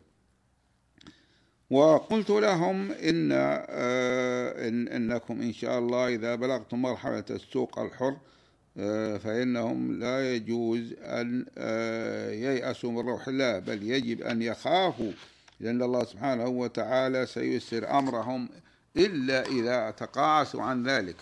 وقلت 1.70 2.30
لهم 2.30 2.90
إن, 2.92 3.30
آه، 3.32 4.68
إن 4.68 4.88
إنكم 4.88 5.40
إن 5.40 5.52
شاء 5.52 5.78
الله 5.78 6.08
إذا 6.08 6.34
بلغتم 6.34 6.82
مرحلة 6.82 7.24
السوق 7.30 7.78
الحر 7.78 8.16
آه، 8.76 9.16
فإنهم 9.16 9.98
لا 9.98 10.34
يجوز 10.34 10.94
أن 11.02 11.46
ييأسوا 12.42 12.90
من 12.92 13.08
روح 13.08 13.28
الله 13.28 13.58
بل 13.58 13.82
يجب 13.82 14.22
أن 14.22 14.42
يخافوا 14.42 15.12
لأن 15.60 15.82
الله 15.82 16.04
سبحانه 16.04 16.46
وتعالى 16.48 17.26
سيسر 17.26 17.98
أمرهم 17.98 18.48
إلا 18.96 19.46
إذا 19.46 19.90
تقاعسوا 19.90 20.62
عن 20.62 20.82
ذلك. 20.88 21.16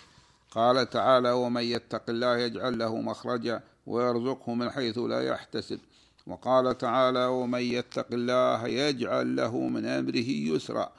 قال 0.51 0.89
تعالى 0.89 1.31
ومن 1.31 1.61
يتق 1.61 2.09
الله 2.09 2.37
يجعل 2.37 2.77
له 2.77 2.95
مخرجا 3.01 3.61
ويرزقه 3.87 4.53
من 4.53 4.69
حيث 4.69 4.97
لا 4.97 5.21
يحتسب. 5.21 5.79
وقال 6.27 6.77
تعالى 6.77 7.25
ومن 7.25 7.59
يتق 7.59 8.07
الله 8.13 8.67
يجعل 8.67 9.35
له 9.35 9.57
من 9.57 9.85
أمره 9.85 10.29
يسرا. 10.29 10.91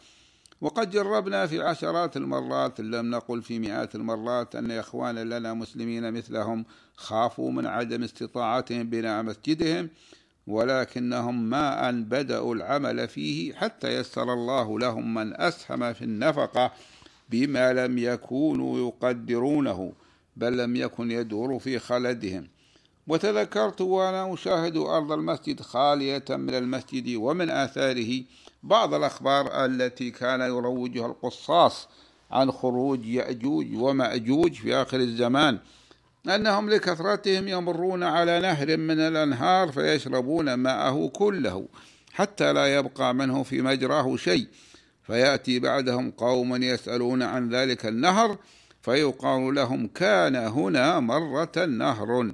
وقد 0.60 0.90
جربنا 0.90 1.46
في 1.46 1.62
عشرات 1.62 2.16
المرات 2.16 2.80
لم 2.80 3.10
نقل 3.10 3.42
في 3.42 3.58
مئات 3.58 3.94
المرات 3.94 4.56
أن 4.56 4.70
إخوانا 4.70 5.38
لنا 5.38 5.54
مسلمين 5.54 6.12
مثلهم 6.12 6.64
خافوا 6.96 7.52
من 7.52 7.66
عدم 7.66 8.02
استطاعتهم 8.02 8.90
بناء 8.90 9.22
مسجدهم. 9.22 9.90
ولكنهم 10.46 11.50
ما 11.50 11.88
أن 11.88 12.04
بدأوا 12.04 12.54
العمل 12.54 13.08
فيه 13.08 13.54
حتى 13.54 13.88
يسر 13.88 14.32
الله 14.32 14.78
لهم 14.78 15.14
من 15.14 15.40
أسهم 15.40 15.92
في 15.92 16.02
النفقة 16.02 16.72
بما 17.30 17.72
لم 17.72 17.98
يكونوا 17.98 18.78
يقدرونه 18.78 19.92
بل 20.36 20.58
لم 20.58 20.76
يكن 20.76 21.10
يدور 21.10 21.58
في 21.58 21.78
خلدهم. 21.78 22.48
وتذكرت 23.06 23.80
وأنا 23.80 24.34
أشاهد 24.34 24.76
أرض 24.76 25.12
المسجد 25.12 25.60
خالية 25.60 26.24
من 26.30 26.54
المسجد 26.54 27.16
ومن 27.16 27.50
آثاره 27.50 28.22
بعض 28.62 28.94
الأخبار 28.94 29.64
التي 29.64 30.10
كان 30.10 30.40
يروجها 30.40 31.06
القصاص 31.06 31.88
عن 32.30 32.52
خروج 32.52 33.06
يأجوج 33.06 33.66
ومأجوج 33.76 34.52
في 34.52 34.74
آخر 34.74 35.00
الزمان. 35.00 35.58
أنهم 36.28 36.70
لكثرتهم 36.70 37.48
يمرون 37.48 38.02
على 38.02 38.40
نهر 38.40 38.76
من 38.76 39.00
الأنهار 39.00 39.72
فيشربون 39.72 40.54
ماءه 40.54 41.08
كله 41.08 41.68
حتى 42.12 42.52
لا 42.52 42.74
يبقى 42.74 43.14
منه 43.14 43.42
في 43.42 43.62
مجراه 43.62 44.16
شيء. 44.16 44.46
فيأتي 45.02 45.58
بعدهم 45.58 46.10
قوم 46.10 46.62
يسألون 46.62 47.22
عن 47.22 47.54
ذلك 47.54 47.86
النهر 47.86 48.38
فيقال 48.82 49.54
لهم 49.54 49.86
كان 49.86 50.36
هنا 50.36 51.00
مرة 51.00 51.64
نهر. 51.64 52.32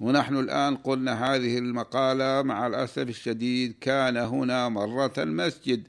ونحن 0.00 0.36
الآن 0.36 0.76
قلنا 0.76 1.34
هذه 1.34 1.58
المقالة 1.58 2.42
مع 2.42 2.66
الأسف 2.66 3.08
الشديد 3.08 3.74
كان 3.80 4.16
هنا 4.16 4.68
مرة 4.68 5.14
مسجد 5.18 5.82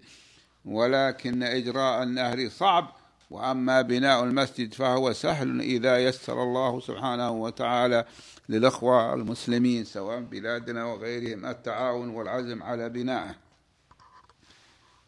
ولكن 0.66 1.44
إجراء 1.44 2.04
النهر 2.04 2.50
صعب. 2.50 3.03
وأما 3.34 3.82
بناء 3.82 4.24
المسجد 4.24 4.74
فهو 4.74 5.14
سهل 5.14 5.62
إذا 5.62 5.98
يسر 6.00 6.44
الله 6.44 6.80
سبحانه 6.80 7.32
وتعالى 7.32 8.06
للأخوة 8.50 9.14
المسلمين 9.14 9.86
سواء 9.86 10.20
بلادنا 10.20 10.86
وغيرهم 10.86 11.46
التعاون 11.46 12.10
والعزم 12.10 12.64
على 12.64 12.90
بنائه. 12.90 13.36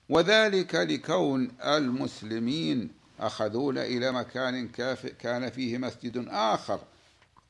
وذلك 0.09 0.75
لكون 0.75 1.51
المسلمين 1.65 2.89
أخذون 3.19 3.77
إلى 3.77 4.11
مكان 4.11 4.67
كان 5.19 5.49
فيه 5.49 5.77
مسجد 5.77 6.25
آخر 6.29 6.79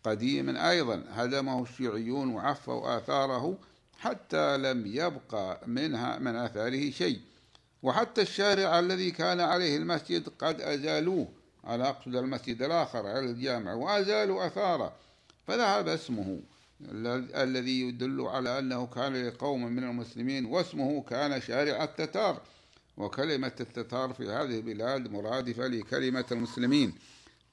قديم 0.04 0.58
أيضا 0.58 1.04
هدمه 1.12 1.64
الشيوعيون 1.64 2.34
وعفوا 2.34 2.98
آثاره 2.98 3.58
حتى 4.00 4.58
لم 4.58 4.84
يبقى 4.86 5.62
منها 5.68 6.20
من 6.20 6.36
آثاره 6.36 6.90
شيء. 6.90 7.20
وحتى 7.86 8.22
الشارع 8.22 8.80
الذي 8.80 9.12
كان 9.12 9.40
عليه 9.40 9.78
المسجد 9.78 10.30
قد 10.40 10.62
أزالوه. 10.62 11.28
على 11.64 11.90
أقصد 11.90 12.16
المسجد 12.16 12.62
الآخر 12.62 13.08
على 13.08 13.20
الجامع 13.20 13.74
وأزالوا 13.74 14.48
أثاره. 14.48 14.94
فذهب 15.48 15.88
اسمه 15.88 16.40
الذي 17.36 17.82
يدل 17.82 18.22
على 18.22 18.60
أنه 18.60 18.86
كان 18.86 19.28
لقوم 19.28 19.66
من 19.66 19.84
المسلمين 19.84 20.46
واسمه 20.46 21.02
كان 21.02 21.42
شارع 21.42 21.84
التتار. 21.84 22.42
وكلمة 22.98 23.52
التتار 23.60 24.14
في 24.14 24.24
هذه 24.24 24.58
البلاد 24.58 25.12
مرادفة 25.12 25.68
لكلمة 25.68 26.26
المسلمين. 26.32 26.94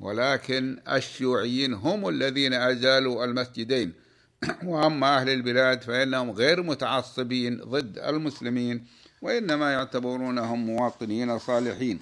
ولكن 0.01 0.79
الشيوعيين 0.89 1.75
هم 1.75 2.09
الذين 2.09 2.53
أزالوا 2.53 3.25
المسجدين. 3.25 3.93
وأما 4.65 5.17
أهل 5.17 5.29
البلاد 5.29 5.83
فإنهم 5.83 6.31
غير 6.31 6.63
متعصبين 6.63 7.57
ضد 7.57 7.99
المسلمين. 7.99 8.87
وإنما 9.23 9.73
يعتبرونهم 9.73 10.67
مواطنين 10.67 11.39
صالحين 11.39 12.01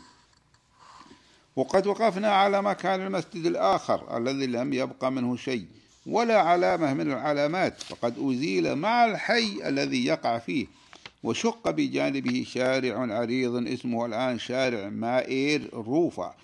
وقد 1.56 1.86
وقفنا 1.86 2.32
على 2.32 2.62
مكان 2.62 3.06
المسجد 3.06 3.46
الآخر 3.46 4.16
الذي 4.16 4.46
لم 4.46 4.72
يبقى 4.72 5.12
منه 5.12 5.36
شيء 5.36 5.66
ولا 6.06 6.38
علامة 6.40 6.94
من 6.94 7.12
العلامات 7.12 7.82
فقد 7.82 8.14
أزيل 8.18 8.76
مع 8.76 9.04
الحي 9.04 9.68
الذي 9.68 10.06
يقع 10.06 10.38
فيه. 10.38 10.66
وشق 11.22 11.70
بجانبه 11.70 12.44
شارع 12.48 13.14
عريض 13.14 13.68
اسمه 13.68 14.06
الآن 14.06 14.38
شارع 14.38 14.88
مائير 14.88 15.70
روفا 15.72 16.34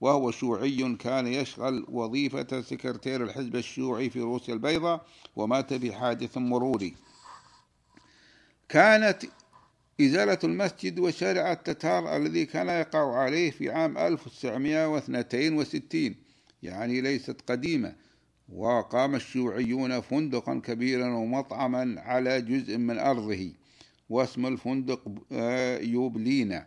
وهو 0.00 0.30
شيوعي 0.30 0.96
كان 0.98 1.26
يشغل 1.26 1.86
وظيفة 1.88 2.62
سكرتير 2.62 3.22
الحزب 3.22 3.56
الشيوعي 3.56 4.10
في 4.10 4.20
روسيا 4.20 4.54
البيضاء 4.54 5.06
ومات 5.36 5.74
في 5.74 5.92
حادث 5.92 6.38
مروري. 6.38 6.94
كانت 8.68 9.24
إزالة 10.00 10.38
المسجد 10.44 10.98
وشارع 10.98 11.52
التتار 11.52 12.16
الذي 12.16 12.46
كان 12.46 12.68
يقع 12.68 13.16
عليه 13.16 13.50
في 13.50 13.70
عام 13.70 13.98
1962 13.98 16.14
يعني 16.62 17.00
ليست 17.00 17.36
قديمة. 17.46 17.94
وقام 18.48 19.14
الشيوعيون 19.14 20.00
فندقا 20.00 20.60
كبيرا 20.64 21.08
ومطعما 21.08 22.00
على 22.00 22.40
جزء 22.40 22.78
من 22.78 22.98
أرضه 22.98 23.52
واسم 24.08 24.46
الفندق 24.46 25.00
آه، 25.32 25.78
يوبلينا. 25.78 26.66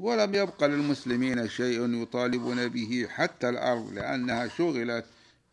ولم 0.00 0.34
يبق 0.34 0.64
للمسلمين 0.64 1.48
شيء 1.48 2.02
يطالبون 2.02 2.68
به 2.68 3.06
حتى 3.10 3.48
الأرض 3.48 3.92
لأنها 3.92 4.48
شغلت 4.48 5.04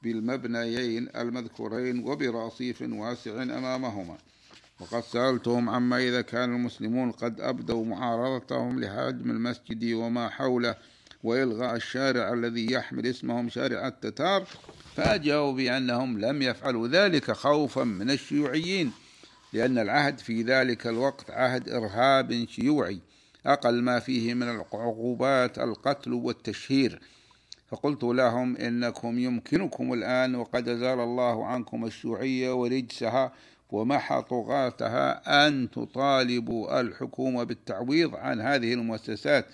بالمبنيين 0.03 1.09
المذكورين 1.15 2.07
وبرصيف 2.07 2.81
واسع 2.81 3.43
أمامهما. 3.43 4.17
وقد 4.79 5.03
سألتهم 5.03 5.69
عما 5.69 5.97
إذا 5.97 6.21
كان 6.21 6.55
المسلمون 6.55 7.11
قد 7.11 7.41
أبدوا 7.41 7.85
معارضتهم 7.85 8.79
لهدم 8.79 9.31
المسجد 9.31 9.93
وما 9.93 10.29
حوله 10.29 10.75
وإلغاء 11.23 11.75
الشارع 11.75 12.33
الذي 12.33 12.71
يحمل 12.71 13.05
اسمهم 13.07 13.49
شارع 13.49 13.87
التتار 13.87 14.47
فأجابوا 14.95 15.53
بأنهم 15.53 16.19
لم 16.19 16.41
يفعلوا 16.41 16.87
ذلك 16.87 17.31
خوفا 17.31 17.83
من 17.83 18.11
الشيوعيين 18.11 18.91
لأن 19.53 19.77
العهد 19.77 20.19
في 20.19 20.41
ذلك 20.41 20.87
الوقت 20.87 21.31
عهد 21.31 21.69
إرهاب 21.69 22.45
شيوعي 22.49 22.99
أقل 23.45 23.81
ما 23.81 23.99
فيه 23.99 24.33
من 24.33 24.43
العقوبات 24.49 25.59
القتل 25.59 26.13
والتشهير. 26.13 27.01
فقلت 27.67 28.03
لهم 28.03 28.57
إنكم 28.57 29.19
يمكنكم 29.19 29.93
الآن 29.93 30.35
وقد 30.35 30.67
أزال 30.67 30.99
الله 30.99 31.45
عنكم 31.45 31.85
الشيوعية 31.85 32.53
ورجسها 32.53 33.31
ومحى 33.71 34.21
طغاتها 34.29 35.47
أن 35.47 35.71
تطالبوا 35.71 36.81
الحكومة 36.81 37.43
بالتعويض 37.43 38.15
عن 38.15 38.41
هذه 38.41 38.73
المؤسسات. 38.73 39.45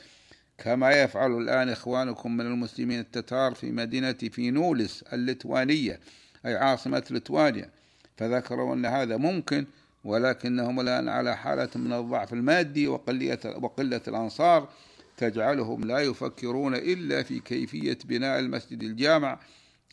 كما 0.58 0.91
يفعل 0.91 1.38
الآن 1.38 1.69
إخوانكم 1.69 2.38
من 2.38 2.45
المسلمين 2.45 2.99
التتار 2.99 3.54
في 3.54 3.71
مدينة 3.71 4.13
فينولس 4.13 5.04
اللتوانية 5.13 5.99
أي 6.45 6.56
عاصمة 6.56 7.04
لتوانيا 7.12 7.69
فذكروا 8.17 8.73
أن 8.75 8.86
هذا 8.86 9.17
ممكن 9.17 9.65
ولكنهم 10.04 10.80
الآن 10.80 11.10
على 11.10 11.38
حالة 11.38 11.69
من 11.75 11.93
الضعف 11.93 12.34
المادي 12.34 12.88
وقلة, 12.88 13.39
وقلة 13.45 14.01
الأنصار. 14.08 14.69
تجعلهم 15.17 15.84
لا 15.84 15.99
يفكرون 15.99 16.75
إلا 16.75 17.23
في 17.23 17.39
كيفية 17.39 17.97
بناء 18.06 18.39
المسجد 18.39 18.84
الجامع 18.84 19.39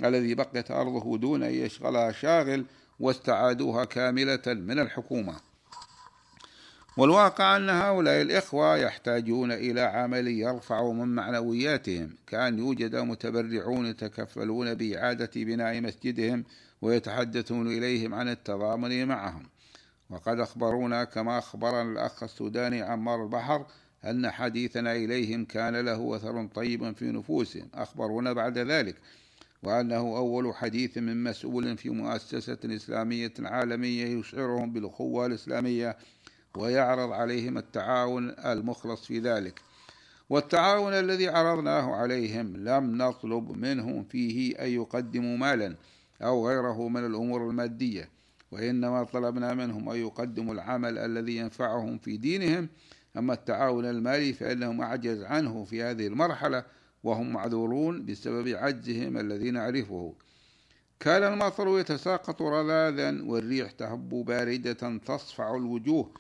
الذي 0.05 0.35
بقيت 0.35 0.71
أرضه 0.71 1.19
دون 1.19 1.43
أن 1.43 1.55
يشغلها 1.55 2.13
شاغل. 2.13 2.65
واستعادوها 3.03 3.85
كاملة 3.85 4.43
من 4.47 4.79
الحكومة. 4.79 5.35
والواقع 6.97 7.57
أن 7.57 7.71
هؤلاء 7.71 8.23
الإخوة 8.23 8.77
يحتاجون 8.77 9.53
إلى 9.53 9.81
عمل 9.81 10.29
يرفع 10.29 10.93
من 10.93 11.09
معنوياتهم 11.09 12.11
كأن 12.27 12.59
يوجد 12.59 12.97
متبرعون 12.97 13.87
يتكفلون 13.87 14.75
بإعادة 14.75 15.31
بناء 15.37 15.81
مسجدهم 15.81 16.45
ويتحدثون 16.83 17.67
إليهم 17.67 18.15
عن 18.15 18.29
التضامن 18.29 19.07
معهم. 19.09 19.47
وقد 20.11 20.41
أخبرونا 20.41 21.05
كما 21.05 21.39
أخبرنا 21.39 21.83
الأخ 21.83 22.23
السوداني 22.23 22.83
عمار 22.83 23.23
البحر 23.23 23.67
أن 24.05 24.31
حديثنا 24.31 24.93
إليهم 24.93 25.45
كان 25.45 25.77
له 25.77 26.17
أثر 26.17 26.47
طيب 26.55 26.97
في 26.97 27.05
نفوسهم. 27.05 27.69
أخبرونا 27.75 28.33
بعد 28.33 28.59
ذلك 28.59 28.97
وأنه 29.63 29.99
أول 29.99 30.55
حديث 30.55 30.99
من 30.99 31.25
مسؤول 31.25 31.77
في 31.77 31.91
مؤسسة 31.91 32.59
إسلامية 32.65 33.33
عالمية 33.39 34.19
يشعرهم 34.19 34.73
بالأخوة 34.73 35.27
الإسلامية 35.27 35.97
ويعرض 36.57 37.13
عليهم 37.13 37.59
التعاون 37.59 38.31
المخلص 38.31 39.07
في 39.07 39.19
ذلك. 39.19 39.61
والتعاون 40.31 40.93
الذي 40.93 41.29
عرضناه 41.29 41.95
عليهم 41.95 42.57
لم 42.57 43.03
نطلب 43.03 43.51
منهم 43.51 44.05
فيه 44.05 44.65
أن 44.65 44.69
يقدموا 44.69 45.37
مالا 45.37 45.77
أو 46.23 46.49
غيره 46.49 46.89
من 46.89 47.07
الأمور 47.07 47.51
المادية 47.51 48.09
وإنما 48.51 49.05
طلبنا 49.05 49.55
منهم 49.55 49.89
أن 49.89 49.97
يقدموا 49.97 50.55
العمل 50.55 50.99
الذي 50.99 51.37
ينفعهم 51.37 51.99
في 51.99 52.17
دينهم. 52.17 52.69
أما 53.17 53.33
التعاون 53.35 53.85
المالي 53.85 54.33
فإنهم 54.33 54.81
أعجز 54.81 55.23
عنه 55.23 55.65
في 55.65 55.83
هذه 55.83 56.07
المرحلة 56.07 56.65
وهم 57.03 57.33
معذورون 57.33 58.07
بسبب 58.07 58.49
عجزهم 58.49 59.19
الذي 59.19 59.51
نعرفه 59.51 60.15
كان 61.01 61.23
المطر 61.23 61.79
يتساقط 61.79 62.43
رذاذا 62.43 63.23
والريح 63.23 63.71
تهب 63.71 64.09
باردة 64.09 64.99
تصفع 65.07 65.57
الوجوه 65.57 66.11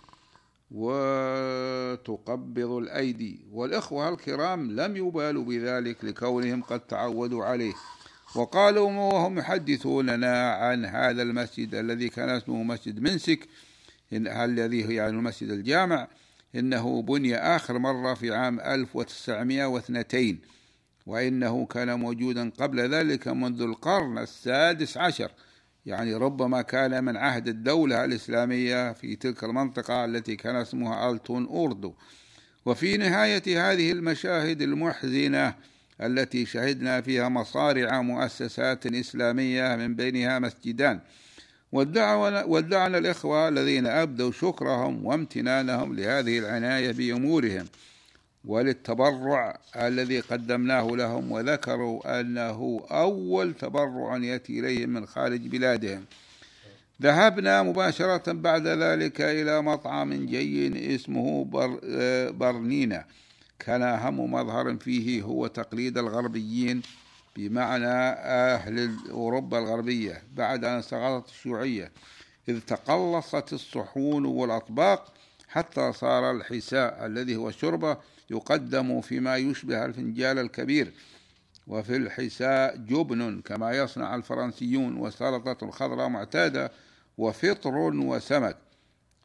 وتقبض 0.71 2.71
الأيدي. 2.71 3.41
والإخوة 3.53 4.09
الكرام 4.09 4.71
لم 4.71 4.97
يبالوا 4.97 5.45
بذلك 5.45 6.05
لكونهم 6.05 6.63
قد 6.63 6.81
تعودوا 6.81 7.45
عليه. 7.45 7.73
وقالوا 8.37 8.91
وهم 8.91 9.39
يحدثوننا 9.39 10.53
عن 10.53 10.85
هذا 10.85 11.23
المسجد 11.23 11.75
الذي 11.75 12.09
كان 12.09 12.29
اسمه 12.29 12.63
مسجد 12.63 13.01
منسك. 13.01 13.49
الذي 14.13 14.87
هو 14.87 14.91
يعني 14.91 15.17
المسجد 15.17 15.51
الجامع. 15.51 16.09
إنه 16.55 17.03
بني 17.03 17.37
آخر 17.37 17.79
مرة 17.79 18.15
في 18.15 18.35
عام 18.35 18.61
1902 18.61 20.39
وإنه 21.07 21.67
كان 21.67 21.99
موجودا 21.99 22.51
قبل 22.51 22.81
ذلك 22.81 23.29
منذ 23.29 23.63
القرن 23.63 24.19
السادس 24.19 24.97
عشر. 24.97 25.31
يعني 25.87 26.15
ربما 26.15 26.63
كان 26.63 27.05
من 27.05 27.17
عهد 27.17 27.49
الدولة 27.49 28.05
الإسلامية 28.05 28.93
في 28.93 29.17
تلك 29.17 29.45
المنطقة 29.45 30.05
التي 30.05 30.37
كان 30.37 30.57
اسمها 30.57 31.11
ألتون 31.11 31.47
أوردو. 31.47 31.95
وفي 32.67 32.97
نهاية 32.97 33.43
هذه 33.73 33.93
المشاهد 33.93 34.63
المحزنة 34.63 35.55
التي 36.01 36.47
شهدنا 36.47 37.01
فيها 37.01 37.29
مصارع 37.29 38.03
مؤسسات 38.03 38.87
إسلامية 38.87 39.77
من 39.77 39.95
بينها 39.95 40.39
مسجدان. 40.39 41.01
ودعنا 41.73 42.99
الإخوة 42.99 43.49
الذين 43.49 43.87
أبدوا 43.87 44.33
شكرهم 44.33 45.07
وامتنانهم 45.07 45.95
لهذه 45.95 46.39
العناية 46.39 46.93
بأمورهم. 46.93 47.65
وللتبرع 48.45 49.59
الذي 49.77 50.21
قدمناه 50.21 50.87
لهم 50.87 51.33
وذكروا 51.33 52.21
أنه 52.21 52.87
أول 52.91 53.55
تبرع 53.55 54.17
يأتي 54.17 54.61
إليهم 54.61 54.89
من 54.89 55.07
خارج 55.07 55.49
بلادهم. 55.49 56.05
ذهبنا 57.03 57.63
مباشرة 57.63 58.33
بعد 58.33 58.67
ذلك 58.67 59.21
إلى 59.21 59.63
مطعم 59.63 60.27
جي 60.27 60.95
اسمه 60.95 61.45
بر 61.45 61.81
برنينا 62.31 63.05
كان 63.59 63.83
أهم 63.83 64.33
مظهر 64.33 64.77
فيه 64.77 65.23
هو 65.23 65.47
تقليد 65.47 65.99
الغربيين 65.99 66.83
بمعنى 67.37 67.87
أهل 67.87 68.97
أوروبا 69.11 69.59
الغربية 69.59 70.23
بعد 70.35 70.65
أن 70.65 70.83
سقطت 70.83 71.29
الشيوعية. 71.29 71.93
إذ 72.49 72.61
تقلصت 72.61 73.53
الصحون 73.53 74.25
والأطباق 74.25 75.13
حتى 75.49 75.93
صار 75.93 76.31
الحساء 76.31 77.07
الذي 77.07 77.37
هو 77.37 77.49
الشربة 77.49 77.97
يقدم 78.33 79.01
فيما 79.01 79.37
يشبه 79.37 79.85
الفنجال 79.85 80.39
الكبير 80.39 80.93
وفي 81.67 81.97
الحساء 81.97 82.77
جبن 82.77 83.41
كما 83.41 83.73
يصنع 83.73 84.15
الفرنسيون 84.15 84.97
وسلطة 84.97 85.71
خضراء 85.71 86.09
معتادة 86.09 86.73
وفطر 87.19 87.77
وسمك. 87.77 88.57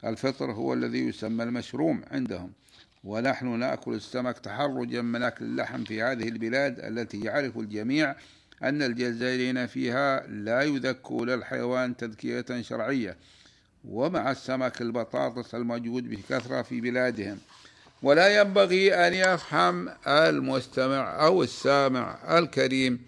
الفطر 0.04 0.52
هو 0.52 0.72
الذي 0.72 0.98
يسمى 0.98 1.44
المشروم 1.44 2.02
عندهم. 2.10 2.52
ونحن 3.04 3.58
نأكل 3.58 3.94
السمك 3.94 4.38
تحرجا 4.38 5.02
من 5.02 5.22
أكل 5.22 5.44
اللحم 5.44 5.84
في 5.84 6.02
هذه 6.02 6.28
البلاد 6.28 6.80
التي 6.80 7.20
يعرف 7.20 7.58
الجميع 7.58 8.14
أن 8.62 8.82
الجزائريين 8.82 9.66
فيها 9.66 10.26
لا 10.26 10.62
يذكون 10.62 11.30
الحيوان 11.30 11.96
تذكية 11.96 12.60
شرعية 12.60 13.16
ومع 13.84 14.30
السمك 14.30 14.82
البطاطس 14.82 15.54
الموجود 15.54 16.10
بكثرة 16.10 16.62
في 16.62 16.80
بلادهم. 16.80 17.38
ولا 18.02 18.40
ينبغي 18.40 18.94
أن 18.94 19.14
يفهم 19.14 19.88
المستمع 20.06 21.26
أو 21.26 21.42
السامع 21.42 22.38
الكريم 22.38 23.00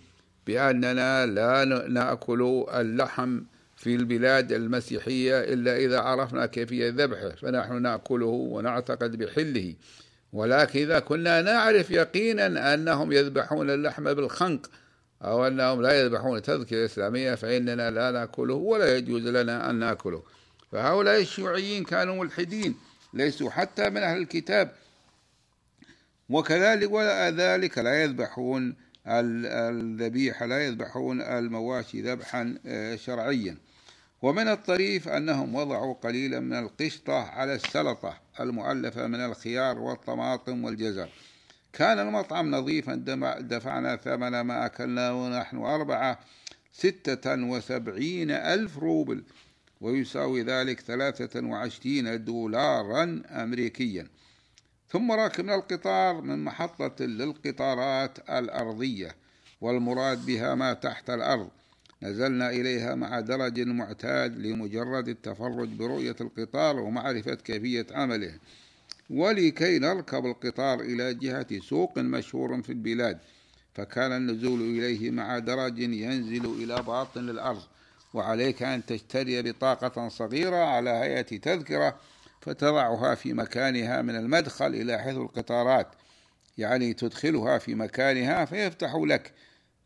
بأننا 0.46 1.26
لا 1.26 1.64
نأكل 1.88 2.66
اللحم 2.74 3.40
في 3.76 3.94
البلاد 3.94 4.52
المسيحية 4.52 5.40
إلا 5.40 5.76
إذا 5.76 6.00
عرفنا 6.00 6.46
كيفية 6.46 6.88
ذبحه 6.88 7.28
فنحن 7.28 7.82
نأكله 7.82 8.26
ونعتقد 8.26 9.16
بحله. 9.16 9.74
ولكن 10.32 10.80
إذا 10.80 10.98
كنا 10.98 11.42
نعرف 11.42 11.90
يقينا 11.90 12.74
أنهم 12.74 13.12
يذبحون 13.12 13.70
اللحم 13.70 14.14
بالخنق 14.14 14.66
أو 15.22 15.46
أنهم 15.46 15.82
لا 15.82 16.00
يذبحون 16.00 16.42
تذكرة 16.42 16.84
إسلامية 16.84 17.34
فإننا 17.34 17.90
لا 17.90 18.10
نأكله 18.10 18.54
ولا 18.54 18.96
يجوز 18.96 19.26
لنا 19.26 19.70
أن 19.70 19.74
نأكله. 19.74 20.22
فهؤلاء 20.72 21.20
الشيوعيين 21.20 21.84
كانوا 21.84 22.24
ملحدين. 22.24 22.74
ليسوا 23.14 23.50
حتى 23.50 23.90
من 23.90 24.02
أهل 24.02 24.18
الكتاب. 24.18 24.72
وكذلك 26.28 26.90
ولا 26.90 27.30
ذلك 27.30 27.78
لا 27.78 28.02
يذبحون 28.02 28.76
الذبيحة 29.06 30.46
لا 30.46 30.66
يذبحون 30.66 31.20
المواشي 31.20 32.02
ذبحا 32.02 32.58
آه، 32.66 32.96
شرعيا. 32.96 33.56
ومن 34.22 34.48
الطريف 34.48 35.08
أنهم 35.08 35.54
وضعوا 35.54 35.94
قليلا 35.94 36.40
من 36.40 36.58
القشطة 36.58 37.14
على 37.14 37.54
السلطة 37.54 38.20
المؤلفة 38.40 39.06
من 39.06 39.20
الخيار 39.20 39.78
والطماطم 39.78 40.64
والجزر. 40.64 41.08
كان 41.72 41.98
المطعم 41.98 42.50
نظيفا 42.50 42.94
دفعنا 43.40 43.96
ثمن 43.96 44.40
ما 44.40 44.66
أكلنا 44.66 45.12
ونحن 45.12 45.56
أربعة 45.56 46.18
ستة 46.72 47.44
وسبعين 47.44 48.30
ألف 48.30 48.78
روبل. 48.78 49.22
ويساوي 49.80 50.42
ذلك 50.42 50.80
ثلاثة 50.80 51.46
وعشرين 51.46 52.24
دولارا 52.24 53.22
أمريكيا. 53.30 54.06
ثم 54.88 55.12
راكبنا 55.12 55.54
القطار 55.54 56.20
من 56.20 56.44
محطة 56.44 57.04
للقطارات 57.04 58.18
الأرضية 58.30 59.16
والمراد 59.60 60.26
بها 60.26 60.54
ما 60.54 60.72
تحت 60.72 61.10
الأرض. 61.10 61.50
نزلنا 62.02 62.50
إليها 62.50 62.94
مع 62.94 63.20
درج 63.20 63.60
معتاد 63.60 64.38
لمجرد 64.38 65.08
التفرج 65.08 65.68
برؤية 65.68 66.16
القطار 66.20 66.80
ومعرفة 66.80 67.34
كيفية 67.34 67.86
عمله. 67.90 68.34
ولكي 69.10 69.78
نركب 69.78 70.26
القطار 70.26 70.80
إلى 70.80 71.14
جهة 71.14 71.60
سوق 71.60 71.98
مشهور 71.98 72.62
في 72.62 72.70
البلاد 72.72 73.18
فكان 73.74 74.12
النزول 74.12 74.60
إليه 74.60 75.10
مع 75.10 75.38
درج 75.38 75.78
ينزل 75.78 76.44
إلى 76.46 76.82
باطن 76.82 77.28
الأرض. 77.30 77.62
وعليك 78.14 78.62
أن 78.62 78.86
تشتري 78.86 79.42
بطاقة 79.42 80.08
صغيرة 80.08 80.56
على 80.56 80.90
هيئة 80.90 81.38
تذكرة 81.38 82.00
فتضعها 82.40 83.14
في 83.14 83.32
مكانها 83.32 84.02
من 84.02 84.16
المدخل 84.16 84.66
إلى 84.66 84.98
حيث 84.98 85.16
القطارات. 85.16 85.88
يعني 86.58 86.94
تدخلها 86.94 87.58
في 87.58 87.74
مكانها 87.74 88.44
فيفتح 88.44 88.94
لك. 88.94 89.32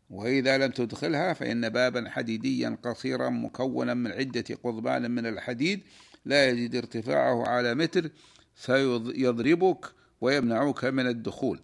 وإذا 0.09 0.57
لم 0.57 0.71
تدخلها 0.71 1.33
فإن 1.33 1.69
بابا 1.69 2.09
حديديا 2.09 2.77
قصيرا 2.83 3.29
مكونا 3.29 3.93
من 3.93 4.11
عدة 4.11 4.55
قضبان 4.63 5.11
من 5.11 5.25
الحديد 5.25 5.81
لا 6.25 6.49
يزيد 6.49 6.75
ارتفاعه 6.75 7.47
على 7.47 7.75
متر 7.75 8.09
سيضربك 8.55 9.85
ويمنعك 10.21 10.85
من 10.85 11.07
الدخول. 11.07 11.61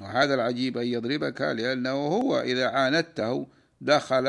وهذا 0.00 0.34
العجيب 0.34 0.78
أن 0.78 0.86
يضربك 0.86 1.40
لأنه 1.40 1.90
هو 1.90 2.40
إذا 2.40 2.68
عاندته 2.68 3.46
دخل 3.80 4.26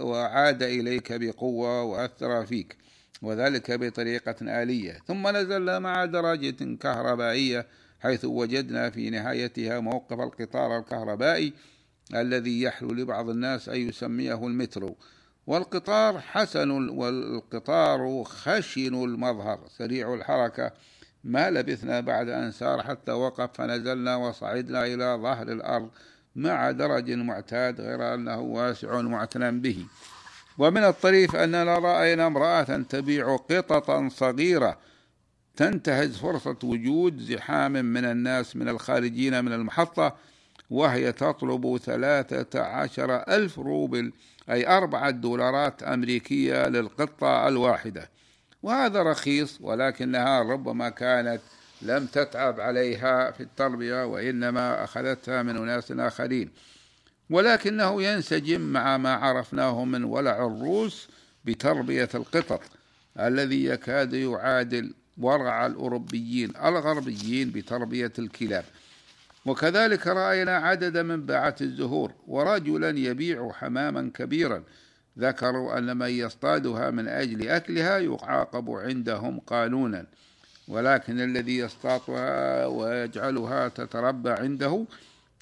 وعاد 0.00 0.62
إليك 0.62 1.12
بقوة 1.12 1.82
وأثر 1.82 2.46
فيك 2.46 2.76
وذلك 3.22 3.70
بطريقة 3.70 4.62
آلية. 4.62 4.98
ثم 5.06 5.28
نزلنا 5.36 5.78
مع 5.78 6.04
درجة 6.04 6.76
كهربائية 6.80 7.66
حيث 8.00 8.24
وجدنا 8.24 8.90
في 8.90 9.10
نهايتها 9.10 9.80
موقف 9.80 10.20
القطار 10.20 10.78
الكهربائي 10.78 11.52
الذي 12.14 12.62
يحلو 12.62 12.88
لبعض 12.88 13.28
الناس 13.28 13.68
أن 13.68 13.88
يسميه 13.88 14.46
المترو. 14.46 14.96
والقطار 15.46 16.18
حسن 16.20 16.70
والقطار 16.70 18.24
خشن 18.24 18.94
المظهر 18.94 19.60
سريع 19.68 20.14
الحركة. 20.14 20.72
ما 21.24 21.50
لبثنا 21.50 22.00
بعد 22.00 22.28
أن 22.28 22.52
سار 22.52 22.82
حتى 22.82 23.12
وقف 23.12 23.50
فنزلنا 23.52 24.16
وصعدنا 24.16 24.86
إلى 24.86 25.18
ظهر 25.22 25.52
الأرض. 25.52 25.90
مع 26.36 26.70
درج 26.70 27.10
معتاد 27.10 27.80
غير 27.80 28.14
أنه 28.14 28.40
واسع 28.40 29.00
معتنى 29.00 29.50
به. 29.50 29.86
ومن 30.58 30.84
الطريف 30.84 31.36
أننا 31.36 31.78
رأينا 31.78 32.26
امرأة 32.26 32.62
تبيع 32.62 33.36
قططا 33.36 34.08
صغيرة 34.08 34.78
تنتهز 35.56 36.16
فرصة 36.16 36.56
وجود 36.64 37.18
زحام 37.18 37.72
من 37.72 38.04
الناس 38.04 38.56
من 38.56 38.68
الخارجين 38.68 39.44
من 39.44 39.52
المحطة 39.52 40.16
وهي 40.70 41.12
تطلب 41.12 41.78
ثلاثة 41.84 42.60
عشر 42.60 43.16
ألف 43.16 43.58
روبل 43.58 44.12
أي 44.50 44.68
أربعة 44.68 45.10
دولارات 45.10 45.82
أمريكية 45.82 46.68
للقطة 46.68 47.48
الواحدة. 47.48 48.10
وهذا 48.62 49.02
رخيص 49.02 49.58
ولكنها 49.60 50.42
ربما 50.42 50.88
كانت 50.88 51.40
لم 51.82 52.06
تتعب 52.06 52.60
عليها 52.60 53.30
في 53.30 53.42
التربية 53.42 54.06
وإنما 54.06 54.84
أخذتها 54.84 55.42
من 55.42 55.56
أناس 55.56 55.92
آخرين. 55.92 56.50
ولكنه 57.30 58.02
ينسجم 58.02 58.60
مع 58.60 58.96
ما 58.96 59.14
عرفناه 59.14 59.84
من 59.84 60.04
ولع 60.04 60.46
الروس 60.46 61.08
بتربية 61.44 62.08
القطط 62.14 62.60
الذي 63.20 63.64
يكاد 63.64 64.12
يعادل 64.12 64.94
ورع 65.18 65.66
الأوروبيين 65.66 66.52
الغربيين 66.56 67.50
بتربية 67.50 68.12
الكلاب. 68.18 68.64
وكذلك 69.46 70.06
رأينا 70.06 70.56
عدد 70.56 70.98
من 70.98 71.26
باعة 71.26 71.56
الزهور 71.60 72.12
ورجلا 72.26 72.88
يبيع 72.98 73.52
حماما 73.52 74.10
كبيرا. 74.14 74.62
ذكروا 75.18 75.78
أن 75.78 75.96
من 75.96 76.10
يصطادها 76.10 76.90
من 76.90 77.08
أجل 77.08 77.48
أكلها 77.48 77.98
يعاقب 77.98 78.70
عندهم 78.70 79.40
قانونا. 79.40 80.06
ولكن 80.68 81.20
الذي 81.20 81.58
يصطادها 81.58 82.66
ويجعلها 82.66 83.68
تتربى 83.68 84.30
عنده 84.30 84.86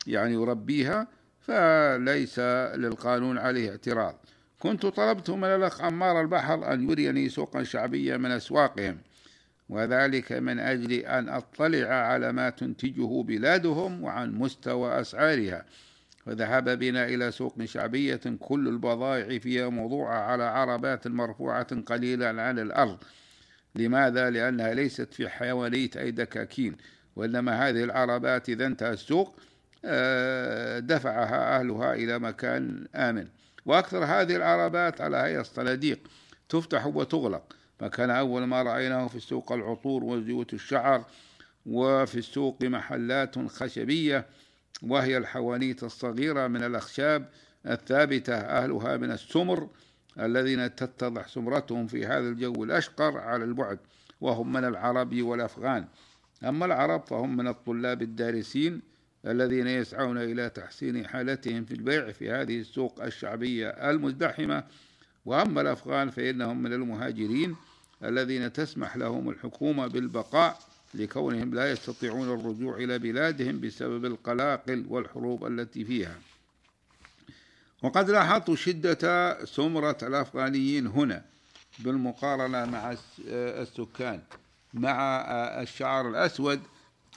يعني 0.06 0.34
يربيها 0.34 1.06
فليس 1.40 2.38
للقانون 2.74 3.38
عليه 3.38 3.70
اعتراض. 3.70 4.14
كنت 4.58 4.86
طلبت 4.86 5.30
من 5.30 5.44
الأخ 5.44 5.80
عمار 5.80 6.20
البحر 6.20 6.72
أن 6.72 6.90
يريني 6.90 7.28
سوقا 7.28 7.62
شعبيا 7.62 8.16
من 8.16 8.30
أسواقهم 8.30 8.98
وذلك 9.68 10.32
من 10.32 10.58
أجل 10.58 10.92
أن 10.92 11.28
أطلع 11.28 11.88
على 11.88 12.32
ما 12.32 12.50
تنتجه 12.50 13.22
بلادهم 13.22 14.02
وعن 14.04 14.32
مستوى 14.32 15.00
أسعارها. 15.00 15.64
فذهب 16.26 16.78
بنا 16.78 17.06
إلى 17.06 17.30
سوق 17.30 17.64
شعبية 17.64 18.20
كل 18.40 18.68
البضائع 18.68 19.38
فيها 19.38 19.68
موضوعة 19.68 20.18
على 20.18 20.44
عربات 20.44 21.08
مرفوعة 21.08 21.80
قليلا 21.80 22.42
عن 22.42 22.58
الأرض. 22.58 22.98
لماذا؟ 23.74 24.30
لأنها 24.30 24.74
ليست 24.74 25.14
في 25.14 25.28
حيوانية 25.28 25.90
أي 25.96 26.10
دكاكين 26.10 26.76
وإنما 27.16 27.68
هذه 27.68 27.84
العربات 27.84 28.48
إذا 28.48 28.66
انتهى 28.66 28.92
السوق 28.92 29.36
آه، 29.84 30.78
دفعها 30.78 31.58
أهلها 31.58 31.94
إلى 31.94 32.18
مكان 32.18 32.86
آمن. 32.94 33.28
وأكثر 33.66 34.04
هذه 34.04 34.36
العربات 34.36 35.00
على 35.00 35.16
هيئة 35.16 35.42
صناديق 35.42 35.98
تفتح 36.48 36.86
وتغلق. 36.86 37.56
فكان 37.78 38.10
أول 38.10 38.44
ما 38.44 38.62
رأيناه 38.62 39.08
في 39.08 39.16
السوق 39.16 39.52
العطور 39.52 40.04
وزيوت 40.04 40.54
الشعر 40.54 41.04
وفي 41.66 42.18
السوق 42.18 42.62
محلات 42.62 43.38
خشبية 43.48 44.26
وهي 44.82 45.16
الحوانيت 45.16 45.82
الصغيرة 45.82 46.46
من 46.46 46.62
الأخشاب 46.62 47.28
الثابتة 47.66 48.34
أهلها 48.34 48.96
من 48.96 49.10
السمر. 49.10 49.68
الذين 50.20 50.74
تتضح 50.74 51.28
سمرتهم 51.28 51.86
في 51.86 52.06
هذا 52.06 52.28
الجو 52.28 52.64
الأشقر 52.64 53.18
على 53.18 53.44
البعد 53.44 53.78
وهم 54.20 54.52
من 54.52 54.64
العرب 54.64 55.22
والأفغان. 55.22 55.84
أما 56.44 56.66
العرب 56.66 57.06
فهم 57.06 57.36
من 57.36 57.48
الطلاب 57.48 58.02
الدارسين 58.02 58.82
الذين 59.26 59.66
يسعون 59.66 60.18
إلى 60.18 60.50
تحسين 60.50 61.06
حالتهم 61.06 61.64
في 61.64 61.74
البيع 61.74 62.12
في 62.12 62.30
هذه 62.30 62.60
السوق 62.60 63.02
الشعبية 63.04 63.68
المزدحمة. 63.68 64.64
وأما 65.24 65.60
الأفغان 65.60 66.10
فإنهم 66.10 66.62
من 66.62 66.72
المهاجرين 66.72 67.56
الذين 68.04 68.52
تسمح 68.52 68.96
لهم 68.96 69.28
الحكومة 69.28 69.86
بالبقاء 69.86 70.58
لكونهم 70.94 71.54
لا 71.54 71.70
يستطيعون 71.70 72.40
الرجوع 72.40 72.76
إلى 72.76 72.98
بلادهم 72.98 73.60
بسبب 73.60 74.04
القلاقل 74.04 74.86
والحروب 74.88 75.46
التي 75.46 75.84
فيها. 75.84 76.16
وقد 77.84 78.10
لاحظت 78.10 78.54
شدة 78.54 79.44
سمرة 79.44 79.98
الأفغانيين 80.02 80.86
هنا 80.86 81.24
بالمقارنة 81.78 82.64
مع 82.64 82.96
السكان. 83.28 84.20
مع 84.74 85.20
الشعر 85.62 86.08
الأسود 86.08 86.60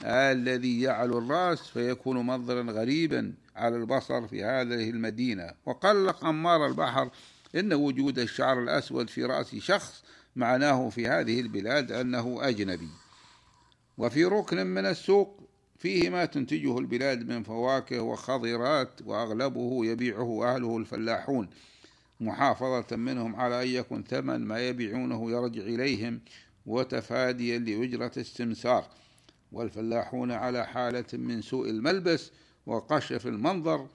الذي 0.04 0.80
يعلو 0.80 1.18
الرأس 1.18 1.60
فيكون 1.60 2.26
منظرا 2.26 2.62
غريبا 2.62 3.32
على 3.56 3.76
البصر 3.76 4.28
في 4.28 4.44
هذه 4.44 4.90
المدينة. 4.90 5.50
وقال 5.66 6.14
عمار 6.22 6.66
البحر 6.66 7.10
إن 7.54 7.72
وجود 7.72 8.18
الشعر 8.18 8.62
الأسود 8.62 9.10
في 9.10 9.24
رأس 9.24 9.54
شخص 9.54 10.02
معناه 10.36 10.88
في 10.88 11.06
هذه 11.06 11.40
البلاد 11.40 11.92
أنه 11.92 12.38
أجنبي. 12.48 12.90
وفي 13.98 14.24
ركن 14.24 14.66
من 14.66 14.86
السوق 14.86 15.47
فيه 15.78 16.10
ما 16.10 16.24
تنتجه 16.24 16.78
البلاد 16.78 17.28
من 17.28 17.42
فواكه 17.42 18.00
وخضرات 18.00 19.02
وأغلبه 19.04 19.86
يبيعه 19.86 20.54
أهله 20.54 20.76
الفلاحون. 20.76 21.48
محافظة 22.20 22.96
منهم 22.96 23.36
على 23.36 23.62
أن 23.62 23.68
يكون 23.68 24.04
ثمن 24.04 24.40
ما 24.40 24.68
يبيعونه 24.68 25.30
يرجع 25.30 25.62
إليهم 25.62 26.20
وتفاديا 26.66 27.58
لأجرة 27.58 28.12
السمسار 28.16 28.84
والفلاحون 29.52 30.30
على 30.30 30.66
حالة 30.66 31.04
من 31.12 31.42
سوء 31.42 31.70
الملبس 31.70 32.30
وقشف 32.66 33.26
المنظر 33.26 33.86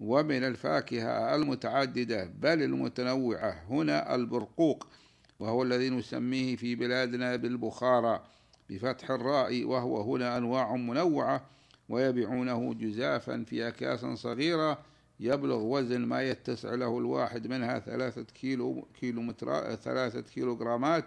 ومن 0.00 0.44
الفاكهة 0.44 1.34
المتعددة 1.34 2.24
بل 2.24 2.62
المتنوعة. 2.62 3.64
هنا 3.68 4.14
البرقوق 4.14 4.86
وهو 5.40 5.62
الذي 5.62 5.90
نسميه 5.90 6.56
في 6.56 6.74
بلادنا 6.74 7.36
بالبخارى. 7.36 8.24
بفتح 8.70 9.10
الراء 9.10 9.64
وهو 9.64 10.14
هنا 10.14 10.36
أنواع 10.36 10.76
منوعة 10.76 11.46
ويبيعونه 11.88 12.74
جزافا 12.74 13.44
في 13.48 13.68
أكياس 13.68 14.00
صغيرة. 14.00 14.78
يبلغ 15.20 15.62
وزن 15.62 16.00
ما 16.00 16.22
يتسع 16.22 16.74
له 16.74 16.98
الواحد 16.98 17.46
منها 17.46 17.78
ثلاثة 17.78 18.22
كيلو 18.22 18.86
كيلو 19.00 19.22
متر 19.22 19.74
ثلاثة 19.74 20.20
كيلو 20.20 20.56
جرامات 20.56 21.04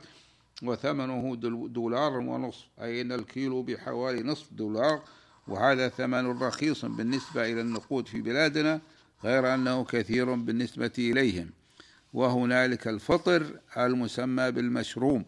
وثمنه 0.64 1.36
دولار 1.68 2.18
ونصف. 2.18 2.66
أي 2.82 3.02
أن 3.02 3.12
الكيلو؟ 3.12 3.64
بحوالي 3.64 4.24
نصف 4.24 4.54
دولار. 4.54 5.02
وهذا 5.48 5.90
ثمن 5.90 6.40
رخيص 6.44 6.86
بالنسبة 6.86 7.52
إلى 7.52 7.62
النقود 7.62 8.08
في 8.08 8.22
بلادنا 8.22 8.82
غير 9.24 9.54
أنه 9.54 9.84
كثير 9.84 10.34
بالنسبة 10.36 10.92
إليهم. 10.98 11.50
وهنالك 12.14 12.88
الفطر 12.88 13.60
المسمى 13.78 14.52
بالمشروم. 14.52 15.26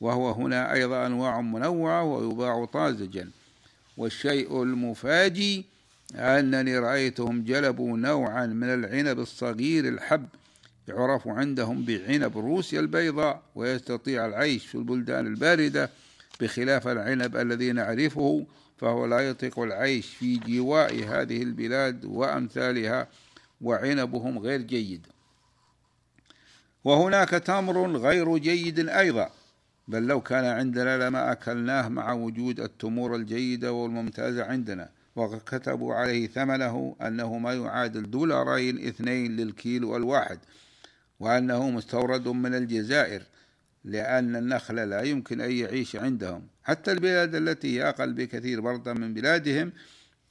وهو 0.00 0.30
هنا 0.30 0.72
أيضا 0.72 1.06
أنواع 1.06 1.40
منوعة 1.40 2.04
ويباع 2.04 2.64
طازجا. 2.64 3.30
والشيء 3.96 4.62
المفاجئ 4.62 5.62
أنني 6.14 6.78
رأيتهم 6.78 7.44
جلبوا 7.44 7.96
نوعا 7.96 8.46
من 8.46 8.68
العنب 8.68 9.20
الصغير 9.20 9.88
الحب 9.88 10.26
يعرف 10.88 11.28
عندهم 11.28 11.84
بعنب 11.84 12.38
روسيا 12.38 12.80
البيضاء 12.80 13.42
ويستطيع 13.54 14.26
العيش 14.26 14.66
في 14.66 14.74
البلدان 14.74 15.26
الباردة 15.26 15.90
بخلاف 16.40 16.88
العنب 16.88 17.36
الذي 17.36 17.72
نعرفه 17.72 18.46
فهو 18.78 19.06
لا 19.06 19.18
يطيق 19.18 19.58
العيش 19.58 20.06
في 20.06 20.36
جواء 20.36 20.94
هذه 20.94 21.42
البلاد 21.42 22.04
وأمثالها 22.04 23.08
وعنبهم 23.60 24.38
غير 24.38 24.60
جيد. 24.60 25.06
وهناك 26.84 27.30
تمر 27.30 27.96
غير 27.96 28.36
جيد 28.36 28.88
أيضا. 28.88 29.30
بل 29.88 30.06
لو 30.06 30.20
كان 30.20 30.44
عندنا 30.44 31.08
لما 31.08 31.32
أكلناه 31.32 31.88
مع 31.88 32.12
وجود 32.12 32.60
التمور 32.60 33.16
الجيدة 33.16 33.72
والممتازة 33.72 34.44
عندنا. 34.44 34.88
وقد 35.16 35.40
كتبوا 35.46 35.94
عليه 35.94 36.28
ثمنه 36.28 36.96
أنه 37.02 37.38
ما 37.38 37.54
يعادل 37.54 38.10
دولارين 38.10 38.88
اثنين 38.88 39.36
للكيلو 39.36 39.96
الواحد 39.96 40.38
وأنه 41.20 41.70
مستورد 41.70 42.28
من 42.28 42.54
الجزائر 42.54 43.22
لأن 43.84 44.36
النخل 44.36 44.74
لا 44.74 45.02
يمكن 45.02 45.40
أن 45.40 45.50
يعيش 45.50 45.96
عندهم. 45.96 46.46
حتى 46.64 46.92
البلاد 46.92 47.34
التي 47.34 47.78
هي 47.78 47.88
أقل 47.88 48.12
بكثير 48.12 48.60
بردا 48.60 48.92
من 48.92 49.14
بلادهم 49.14 49.72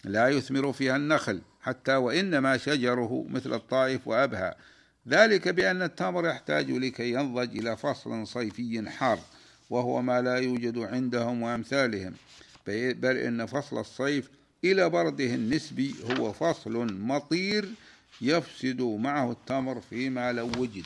لا 0.05 0.29
يثمر 0.29 0.73
فيها 0.73 0.95
النخل 0.95 1.41
حتى 1.61 1.95
وإنما 1.95 2.57
شجره 2.57 3.25
مثل 3.29 3.53
الطائف 3.53 4.07
وأبها 4.07 4.55
ذلك 5.07 5.47
بأن 5.47 5.81
التمر 5.81 6.27
يحتاج 6.27 6.71
لكي 6.71 7.13
ينضج 7.13 7.57
إلى 7.57 7.77
فصل 7.77 8.27
صيفي 8.27 8.89
حار. 8.89 9.19
وهو 9.69 10.01
ما 10.01 10.21
لا 10.21 10.35
يوجد 10.35 10.77
عندهم 10.77 11.41
وأمثالهم. 11.41 12.13
بل 12.67 13.17
إن 13.17 13.45
فصل 13.45 13.79
الصيف 13.79 14.29
إلى 14.63 14.89
برده 14.89 15.33
النسبي 15.33 15.95
هو 16.11 16.33
فصل 16.33 16.93
مطير 16.93 17.69
يفسد 18.21 18.81
معه 18.81 19.31
التمر 19.31 19.81
فيما 19.81 20.31
لو 20.33 20.51
وجد. 20.57 20.85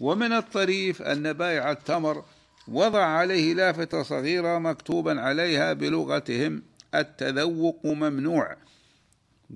ومن 0.00 0.32
الطريف 0.32 1.02
أن 1.02 1.32
بائع 1.32 1.70
التمر 1.70 2.24
وضع 2.68 3.04
عليه 3.04 3.54
لافتة 3.54 4.02
صغيرة 4.02 4.58
مكتوبا 4.58 5.20
عليها 5.20 5.72
بلغتهم 5.72 6.62
التذوق 6.94 7.80
ممنوع 7.84 8.56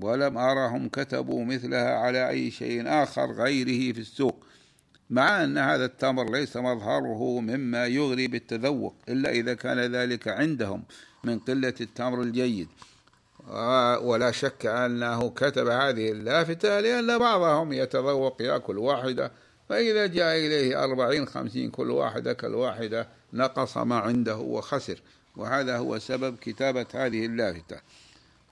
ولم 0.01 0.39
أرهم 0.39 0.89
كتبوا 0.89 1.45
مثلها 1.45 1.95
على 1.95 2.29
أي 2.29 2.51
شيء 2.51 2.89
آخر 2.89 3.33
غيره 3.33 3.93
في 3.93 4.01
السوق. 4.01 4.47
مع 5.11 5.45
أن 5.45 5.59
هذا 5.59 5.85
التمر 5.85 6.33
ليس 6.33 6.57
مظهره 6.57 7.41
مما 7.41 7.87
يغري 7.87 8.27
بالتذوق 8.27 8.95
إلا 9.09 9.31
إذا 9.31 9.55
كان 9.55 9.79
ذلك 9.79 10.29
عندهم 10.29 10.83
من 11.25 11.39
قلة 11.39 11.75
التمر 11.81 12.23
الجيد. 12.23 12.69
ولا 14.03 14.31
شك 14.31 14.67
أنه 14.67 15.31
كتب 15.31 15.67
هذه 15.67 16.13
اللافتة 16.13 16.81
لأن 16.81 17.19
بعضهم 17.19 17.73
يتذوق 17.73 18.43
يأكل 18.43 18.79
واحدة 18.79 19.33
فإذا 19.69 20.07
جاء 20.07 20.37
إليه 20.37 20.85
أربعين 20.85 21.27
خمسين 21.27 21.71
كل 21.71 21.91
واحدة 21.91 23.09
نقص 23.33 23.77
ما 23.77 23.99
عنده 23.99 24.37
وخسر. 24.37 25.03
وهذا 25.37 25.77
هو 25.77 25.99
سبب 25.99 26.37
كتابة 26.37 26.87
هذه 26.95 27.27
اللافتة. 27.27 27.81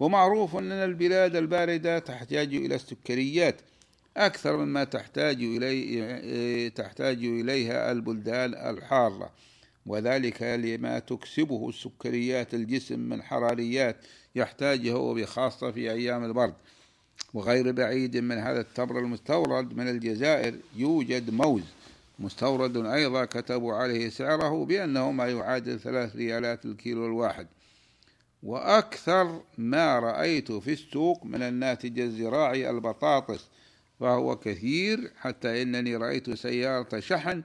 ومعروف 0.00 0.56
أن 0.56 0.72
البلاد 0.72 1.36
الباردة 1.36 1.98
تحتاج 1.98 2.54
إلى 2.54 2.74
السكريات. 2.74 3.60
أكثر 4.26 4.56
مما 4.56 4.84
تحتاج 4.84 5.36
إليه 5.42 6.68
تحتاج 6.68 7.24
إليها 7.24 7.92
البلدان 7.92 8.54
الحارة. 8.54 9.30
وذلك 9.86 10.42
لما 10.42 10.98
تكسبه 10.98 11.68
السكريات 11.68 12.54
الجسم 12.54 12.98
من 12.98 13.22
حراريات 13.22 13.96
يحتاجه 14.34 15.12
بخاصة 15.12 15.70
في 15.70 15.90
أيام 15.90 16.24
البرد. 16.24 16.54
وغير 17.34 17.72
بعيد 17.72 18.16
من 18.16 18.38
هذا 18.38 18.60
التمر 18.60 18.98
المستورد 18.98 19.76
من 19.76 19.88
الجزائر 19.88 20.54
يوجد 20.76 21.30
موز. 21.30 21.62
مستورد 22.18 22.76
أيضا 22.76 23.24
كتبوا 23.24 23.74
عليه 23.74 24.08
سعره 24.08 24.64
بأنه 24.64 25.10
ما 25.12 25.28
يعادل 25.28 25.80
ثلاث 25.80 26.16
ريالات 26.16 26.64
الكيلو 26.64 27.06
الواحد. 27.06 27.46
وأكثر 28.42 29.40
ما 29.58 29.98
رأيت 29.98 30.52
في 30.52 30.72
السوق 30.72 31.24
من 31.24 31.42
الناتج 31.42 32.00
الزراعي 32.00 32.70
البطاطس 32.70 33.44
فهو 34.00 34.36
كثير 34.36 35.12
حتى 35.16 35.62
إنني 35.62 35.96
رأيت 35.96 36.30
سيارة 36.30 37.00
شحن 37.00 37.42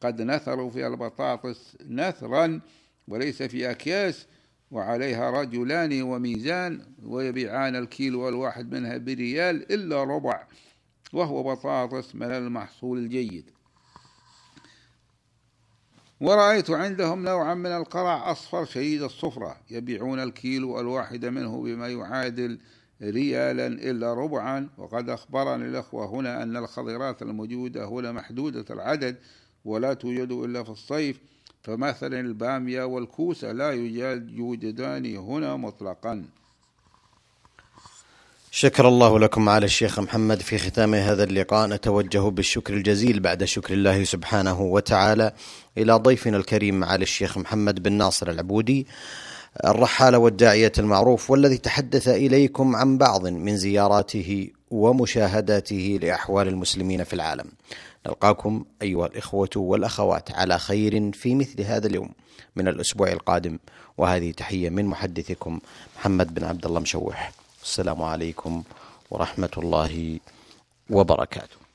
قد 0.00 0.22
نثروا 0.22 0.70
في 0.70 0.86
البطاطس 0.86 1.76
نثرا 1.86 2.60
وليس 3.08 3.42
في 3.42 3.70
أكياس 3.70 4.26
وعليها 4.70 5.30
رجلان 5.30 6.02
وميزان 6.02 6.86
ويبيعان 7.02 7.76
الكيلو 7.76 8.28
الواحد 8.28 8.74
منها 8.74 8.96
بريال 8.96 9.72
إلا 9.72 10.04
ربع 10.04 10.46
وهو 11.12 11.42
بطاطس 11.42 12.14
من 12.14 12.30
المحصول 12.30 12.98
الجيد. 12.98 13.50
ورأيت 16.20 16.70
عندهم 16.70 17.24
نوعا 17.24 17.54
من 17.54 17.66
القرع 17.66 18.30
أصفر 18.32 18.64
شديد 18.64 19.02
الصفرة 19.02 19.56
يبيعون 19.70 20.20
الكيلو 20.20 20.80
الواحد 20.80 21.24
منه 21.24 21.62
بما 21.62 21.88
يعادل 21.88 22.58
ريالا 23.02 23.66
إلا 23.66 24.14
ربعا. 24.14 24.68
وقد 24.78 25.08
أخبرني 25.08 25.64
الأخوة 25.64 26.06
هنا 26.06 26.42
أن 26.42 26.56
الخضرات 26.56 27.22
الموجودة 27.22 27.84
هنا 27.84 28.12
محدودة 28.12 28.64
العدد 28.70 29.16
ولا 29.64 29.94
توجد 29.94 30.32
إلا 30.32 30.64
في 30.64 30.70
الصيف. 30.70 31.20
فمثلا 31.62 32.20
البامية 32.20 32.84
والكوسة 32.84 33.52
لا 33.52 33.70
يوجدان 34.36 35.16
هنا 35.16 35.56
مطلقا. 35.56 36.24
شكر 38.50 38.88
الله 38.88 39.18
لكم 39.18 39.48
على 39.48 39.66
الشيخ 39.66 40.00
محمد 40.00 40.40
في 40.40 40.58
ختام 40.58 40.94
هذا 40.94 41.24
اللقاء. 41.24 41.68
نتوجه 41.68 42.18
بالشكر 42.18 42.74
الجزيل 42.74 43.20
بعد 43.20 43.44
شكر 43.44 43.74
الله 43.74 44.04
سبحانه 44.04 44.60
وتعالى 44.60 45.32
إلى 45.78 45.92
ضيفنا 45.92 46.36
الكريم 46.36 46.84
على 46.84 47.02
الشيخ 47.02 47.38
محمد 47.38 47.82
بن 47.82 47.92
ناصر 47.92 48.30
العبودي. 48.30 48.86
الرحالة 49.64 50.18
والداعية 50.18 50.72
المعروف 50.78 51.30
والذي 51.30 51.58
تحدث 51.58 52.08
إليكم 52.08 52.76
عن 52.76 52.98
بعض 52.98 53.26
من 53.26 53.56
زياراته 53.56 54.50
ومشاهداته 54.70 55.98
لأحوال 56.02 56.48
المسلمين 56.48 57.04
في 57.04 57.12
العالم. 57.12 57.46
نلقاكم 58.06 58.64
أيها 58.82 59.06
الإخوة 59.06 59.50
والأخوات 59.56 60.32
على 60.32 60.58
خير 60.58 61.12
في 61.12 61.34
مثل 61.34 61.62
هذا 61.62 61.86
اليوم 61.86 62.10
من 62.56 62.68
الأسبوع 62.68 63.12
القادم. 63.12 63.58
وهذه 63.98 64.30
تحية 64.30 64.70
من 64.70 64.84
محدثكم 64.84 65.60
محمد 65.96 66.34
بن 66.34 66.44
عبد 66.44 66.66
الله 66.66 66.80
مشوح. 66.80 67.32
السلام 67.62 68.02
عليكم 68.02 68.62
ورحمة 69.10 69.50
الله 69.58 70.18
وبركاته. 70.90 71.65